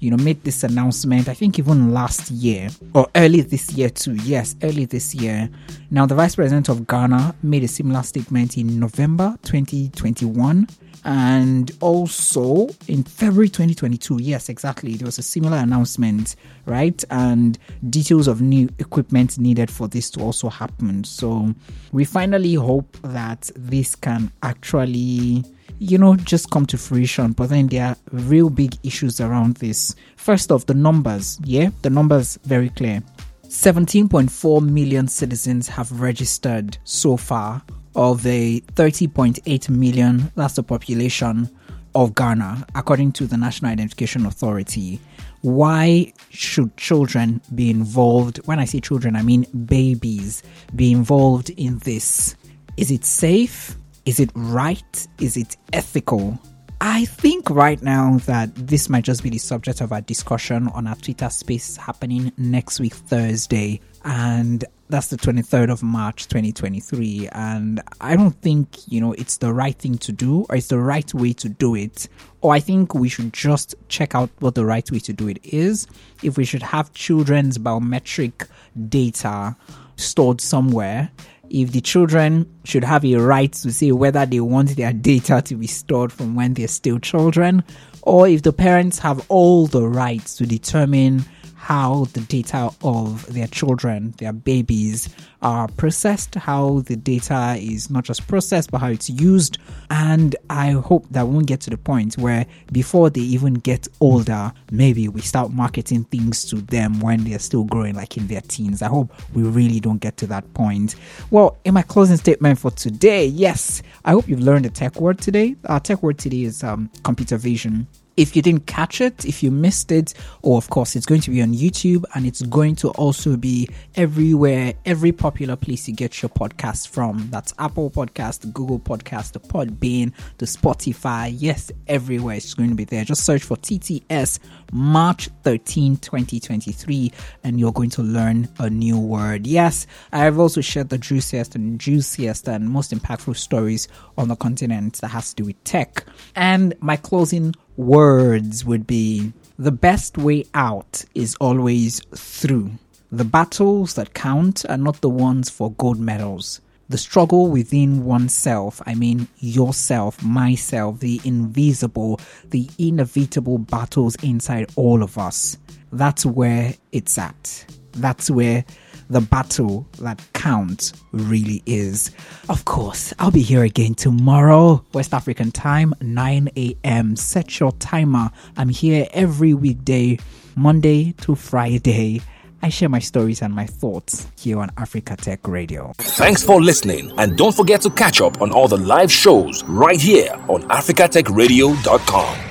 you 0.00 0.10
know, 0.10 0.16
made 0.16 0.42
this 0.44 0.64
announcement, 0.64 1.28
I 1.28 1.34
think 1.34 1.58
even 1.58 1.92
last 1.92 2.30
year 2.30 2.70
or 2.94 3.08
early 3.14 3.40
this 3.42 3.72
year 3.72 3.90
too. 3.90 4.14
Yes, 4.14 4.56
early 4.62 4.84
this 4.84 5.14
year. 5.14 5.48
Now, 5.90 6.06
the 6.06 6.14
vice 6.14 6.34
president 6.34 6.68
of 6.68 6.86
Ghana 6.86 7.34
made 7.42 7.64
a 7.64 7.68
similar 7.68 8.02
statement 8.02 8.56
in 8.58 8.78
November 8.78 9.36
2021 9.42 10.68
And 11.04 11.70
also 11.80 12.68
in 12.88 13.04
February 13.04 13.48
2022, 13.48 14.18
yes, 14.20 14.48
exactly, 14.48 14.94
there 14.94 15.06
was 15.06 15.18
a 15.18 15.22
similar 15.22 15.56
announcement, 15.56 16.36
right? 16.66 17.02
And 17.10 17.58
details 17.88 18.28
of 18.28 18.42
new 18.42 18.68
equipment 18.78 19.38
needed 19.38 19.70
for 19.70 19.88
this 19.88 20.10
to 20.10 20.20
also 20.20 20.48
happen. 20.48 21.04
So 21.04 21.54
we 21.92 22.04
finally 22.04 22.54
hope 22.54 22.98
that 23.02 23.50
this 23.56 23.94
can 23.94 24.30
actually 24.42 25.44
you 25.82 25.96
know, 25.96 26.14
just 26.14 26.50
come 26.50 26.66
to 26.66 26.76
fruition. 26.76 27.32
But 27.32 27.48
then 27.48 27.68
there 27.68 27.86
are 27.86 27.96
real 28.12 28.50
big 28.50 28.76
issues 28.82 29.18
around 29.18 29.56
this. 29.56 29.96
First 30.16 30.52
off, 30.52 30.66
the 30.66 30.74
numbers. 30.74 31.40
Yeah, 31.42 31.70
the 31.80 31.88
numbers 31.90 32.38
very 32.44 32.68
clear. 32.68 33.02
17.4 33.48 34.68
million 34.68 35.08
citizens 35.08 35.68
have 35.68 36.00
registered 36.00 36.78
so 36.84 37.16
far 37.16 37.62
of 37.94 38.22
the 38.22 38.62
30.8 38.74 39.68
million, 39.68 40.30
that's 40.36 40.54
the 40.54 40.62
population 40.62 41.50
of 41.94 42.14
Ghana, 42.14 42.66
according 42.74 43.12
to 43.12 43.26
the 43.26 43.36
National 43.36 43.72
Identification 43.72 44.26
Authority. 44.26 45.00
Why 45.42 46.12
should 46.30 46.76
children 46.76 47.40
be 47.54 47.70
involved? 47.70 48.38
When 48.44 48.58
I 48.58 48.64
say 48.64 48.80
children, 48.80 49.16
I 49.16 49.22
mean 49.22 49.46
babies 49.66 50.42
be 50.76 50.92
involved 50.92 51.50
in 51.50 51.78
this. 51.78 52.36
Is 52.76 52.90
it 52.90 53.04
safe? 53.04 53.76
Is 54.04 54.20
it 54.20 54.30
right? 54.34 55.08
Is 55.18 55.36
it 55.36 55.56
ethical? 55.72 56.38
I 56.82 57.04
think 57.04 57.50
right 57.50 57.80
now 57.82 58.16
that 58.24 58.54
this 58.54 58.88
might 58.88 59.04
just 59.04 59.22
be 59.22 59.28
the 59.28 59.36
subject 59.36 59.82
of 59.82 59.92
our 59.92 60.00
discussion 60.00 60.68
on 60.68 60.86
our 60.86 60.96
Twitter 60.96 61.28
space 61.28 61.76
happening 61.76 62.32
next 62.38 62.80
week, 62.80 62.94
Thursday. 62.94 63.82
And 64.02 64.64
that's 64.88 65.08
the 65.08 65.18
23rd 65.18 65.70
of 65.70 65.82
March 65.82 66.26
2023. 66.28 67.28
And 67.32 67.82
I 68.00 68.16
don't 68.16 68.32
think, 68.40 68.78
you 68.88 68.98
know, 68.98 69.12
it's 69.12 69.36
the 69.36 69.52
right 69.52 69.76
thing 69.76 69.98
to 69.98 70.12
do 70.12 70.46
or 70.48 70.56
it's 70.56 70.68
the 70.68 70.78
right 70.78 71.12
way 71.12 71.34
to 71.34 71.50
do 71.50 71.74
it. 71.74 72.08
Or 72.40 72.54
I 72.54 72.60
think 72.60 72.94
we 72.94 73.10
should 73.10 73.34
just 73.34 73.74
check 73.88 74.14
out 74.14 74.30
what 74.38 74.54
the 74.54 74.64
right 74.64 74.90
way 74.90 75.00
to 75.00 75.12
do 75.12 75.28
it 75.28 75.38
is. 75.44 75.86
If 76.22 76.38
we 76.38 76.46
should 76.46 76.62
have 76.62 76.94
children's 76.94 77.58
biometric 77.58 78.48
data 78.88 79.54
stored 79.96 80.40
somewhere 80.40 81.10
if 81.50 81.72
the 81.72 81.80
children 81.80 82.48
should 82.64 82.84
have 82.84 83.04
a 83.04 83.16
right 83.16 83.52
to 83.52 83.72
say 83.72 83.92
whether 83.92 84.24
they 84.24 84.40
want 84.40 84.76
their 84.76 84.92
data 84.92 85.42
to 85.42 85.56
be 85.56 85.66
stored 85.66 86.12
from 86.12 86.34
when 86.34 86.54
they're 86.54 86.68
still 86.68 86.98
children, 86.98 87.62
or 88.02 88.28
if 88.28 88.42
the 88.42 88.52
parents 88.52 88.98
have 89.00 89.24
all 89.28 89.66
the 89.66 89.86
rights 89.86 90.36
to 90.36 90.46
determine 90.46 91.24
how 91.60 92.06
the 92.14 92.20
data 92.20 92.70
of 92.82 93.26
their 93.26 93.46
children, 93.46 94.14
their 94.16 94.32
babies, 94.32 95.10
are 95.42 95.68
processed, 95.68 96.34
how 96.34 96.80
the 96.86 96.96
data 96.96 97.54
is 97.58 97.90
not 97.90 98.02
just 98.02 98.26
processed, 98.26 98.70
but 98.70 98.78
how 98.78 98.88
it's 98.88 99.10
used. 99.10 99.58
And 99.90 100.34
I 100.48 100.70
hope 100.70 101.06
that 101.10 101.26
we 101.28 101.34
won't 101.34 101.46
get 101.46 101.60
to 101.62 101.70
the 101.70 101.76
point 101.76 102.16
where 102.16 102.46
before 102.72 103.10
they 103.10 103.20
even 103.20 103.54
get 103.54 103.86
older, 104.00 104.52
maybe 104.72 105.06
we 105.08 105.20
start 105.20 105.52
marketing 105.52 106.04
things 106.04 106.44
to 106.48 106.56
them 106.56 106.98
when 107.00 107.24
they're 107.24 107.38
still 107.38 107.64
growing, 107.64 107.94
like 107.94 108.16
in 108.16 108.26
their 108.26 108.40
teens. 108.40 108.80
I 108.80 108.88
hope 108.88 109.12
we 109.34 109.42
really 109.42 109.80
don't 109.80 110.00
get 110.00 110.16
to 110.18 110.26
that 110.28 110.52
point. 110.54 110.96
Well, 111.30 111.58
in 111.66 111.74
my 111.74 111.82
closing 111.82 112.16
statement 112.16 112.58
for 112.58 112.70
today, 112.70 113.26
yes, 113.26 113.82
I 114.06 114.12
hope 114.12 114.28
you've 114.28 114.40
learned 114.40 114.64
a 114.64 114.70
tech 114.70 114.98
word 114.98 115.20
today. 115.20 115.56
Our 115.66 115.80
tech 115.80 116.02
word 116.02 116.18
today 116.18 116.44
is 116.44 116.64
um, 116.64 116.90
computer 117.04 117.36
vision. 117.36 117.86
If 118.20 118.36
you 118.36 118.42
didn't 118.42 118.66
catch 118.66 119.00
it, 119.00 119.24
if 119.24 119.42
you 119.42 119.50
missed 119.50 119.90
it, 119.90 120.12
or 120.42 120.58
of 120.58 120.68
course, 120.68 120.94
it's 120.94 121.06
going 121.06 121.22
to 121.22 121.30
be 121.30 121.40
on 121.40 121.54
YouTube 121.54 122.04
and 122.14 122.26
it's 122.26 122.42
going 122.42 122.76
to 122.76 122.90
also 122.90 123.34
be 123.34 123.66
everywhere, 123.94 124.74
every 124.84 125.10
popular 125.10 125.56
place 125.56 125.88
you 125.88 125.94
get 125.94 126.20
your 126.20 126.28
podcast 126.28 126.88
from. 126.88 127.28
That's 127.30 127.54
Apple 127.58 127.90
Podcast, 127.90 128.52
Google 128.52 128.78
Podcast, 128.78 129.32
the 129.32 129.40
Podbean, 129.40 130.12
the 130.36 130.44
Spotify. 130.44 131.34
Yes, 131.34 131.72
everywhere 131.88 132.36
it's 132.36 132.52
going 132.52 132.68
to 132.68 132.74
be 132.74 132.84
there. 132.84 133.04
Just 133.04 133.24
search 133.24 133.42
for 133.42 133.56
TTS 133.56 134.38
March 134.70 135.30
13, 135.42 135.96
2023, 135.96 137.12
and 137.42 137.58
you're 137.58 137.72
going 137.72 137.88
to 137.88 138.02
learn 138.02 138.48
a 138.58 138.68
new 138.68 138.98
word. 138.98 139.46
Yes, 139.46 139.86
I've 140.12 140.38
also 140.38 140.60
shared 140.60 140.90
the 140.90 140.98
juiciest 140.98 141.54
and 141.54 141.80
juiciest 141.80 142.48
and 142.48 142.68
most 142.68 142.92
impactful 142.92 143.36
stories 143.36 143.88
on 144.18 144.28
the 144.28 144.36
continent 144.36 145.00
that 145.00 145.08
has 145.08 145.30
to 145.30 145.36
do 145.36 145.46
with 145.46 145.64
tech. 145.64 146.04
And 146.36 146.74
my 146.80 146.96
closing 146.96 147.54
words 147.76 148.64
would 148.64 148.86
be 148.86 149.32
the 149.58 149.72
best 149.72 150.16
way 150.16 150.44
out 150.54 151.04
is 151.14 151.34
always 151.36 152.00
through. 152.14 152.72
The 153.12 153.24
battles 153.24 153.94
that 153.94 154.14
count 154.14 154.64
are 154.68 154.76
not 154.76 155.00
the 155.00 155.10
ones 155.10 155.50
for 155.50 155.72
gold 155.72 155.98
medals. 155.98 156.60
The 156.88 156.98
struggle 156.98 157.48
within 157.48 158.04
oneself, 158.04 158.80
I 158.86 158.94
mean 158.94 159.28
yourself, 159.38 160.22
myself, 160.22 161.00
the 161.00 161.20
invisible, 161.24 162.20
the 162.48 162.68
inevitable 162.78 163.58
battles 163.58 164.16
inside 164.22 164.70
all 164.76 165.02
of 165.02 165.18
us. 165.18 165.58
That's 165.92 166.24
where 166.24 166.74
it's 166.92 167.18
at. 167.18 167.64
That's 167.92 168.30
where 168.30 168.64
the 169.10 169.20
battle 169.20 169.86
that 170.00 170.22
counts 170.32 170.92
really 171.12 171.62
is. 171.66 172.10
Of 172.48 172.64
course, 172.64 173.12
I'll 173.18 173.30
be 173.32 173.42
here 173.42 173.64
again 173.64 173.94
tomorrow, 173.94 174.84
West 174.94 175.12
African 175.12 175.50
time, 175.50 175.92
9 176.00 176.48
a.m. 176.56 177.16
Set 177.16 177.58
your 177.60 177.72
timer. 177.72 178.30
I'm 178.56 178.68
here 178.68 179.06
every 179.12 179.52
weekday, 179.52 180.18
Monday 180.56 181.12
to 181.22 181.34
Friday. 181.34 182.22
I 182.62 182.68
share 182.68 182.88
my 182.88 182.98
stories 182.98 183.42
and 183.42 183.54
my 183.54 183.66
thoughts 183.66 184.28
here 184.38 184.60
on 184.60 184.70
Africa 184.76 185.16
Tech 185.16 185.46
Radio. 185.48 185.92
Thanks 185.98 186.42
for 186.44 186.60
listening, 186.62 187.12
and 187.18 187.36
don't 187.36 187.54
forget 187.54 187.80
to 187.82 187.90
catch 187.90 188.20
up 188.20 188.40
on 188.40 188.52
all 188.52 188.68
the 188.68 188.76
live 188.76 189.10
shows 189.10 189.64
right 189.64 190.00
here 190.00 190.32
on 190.48 190.62
africatechradio.com. 190.64 192.49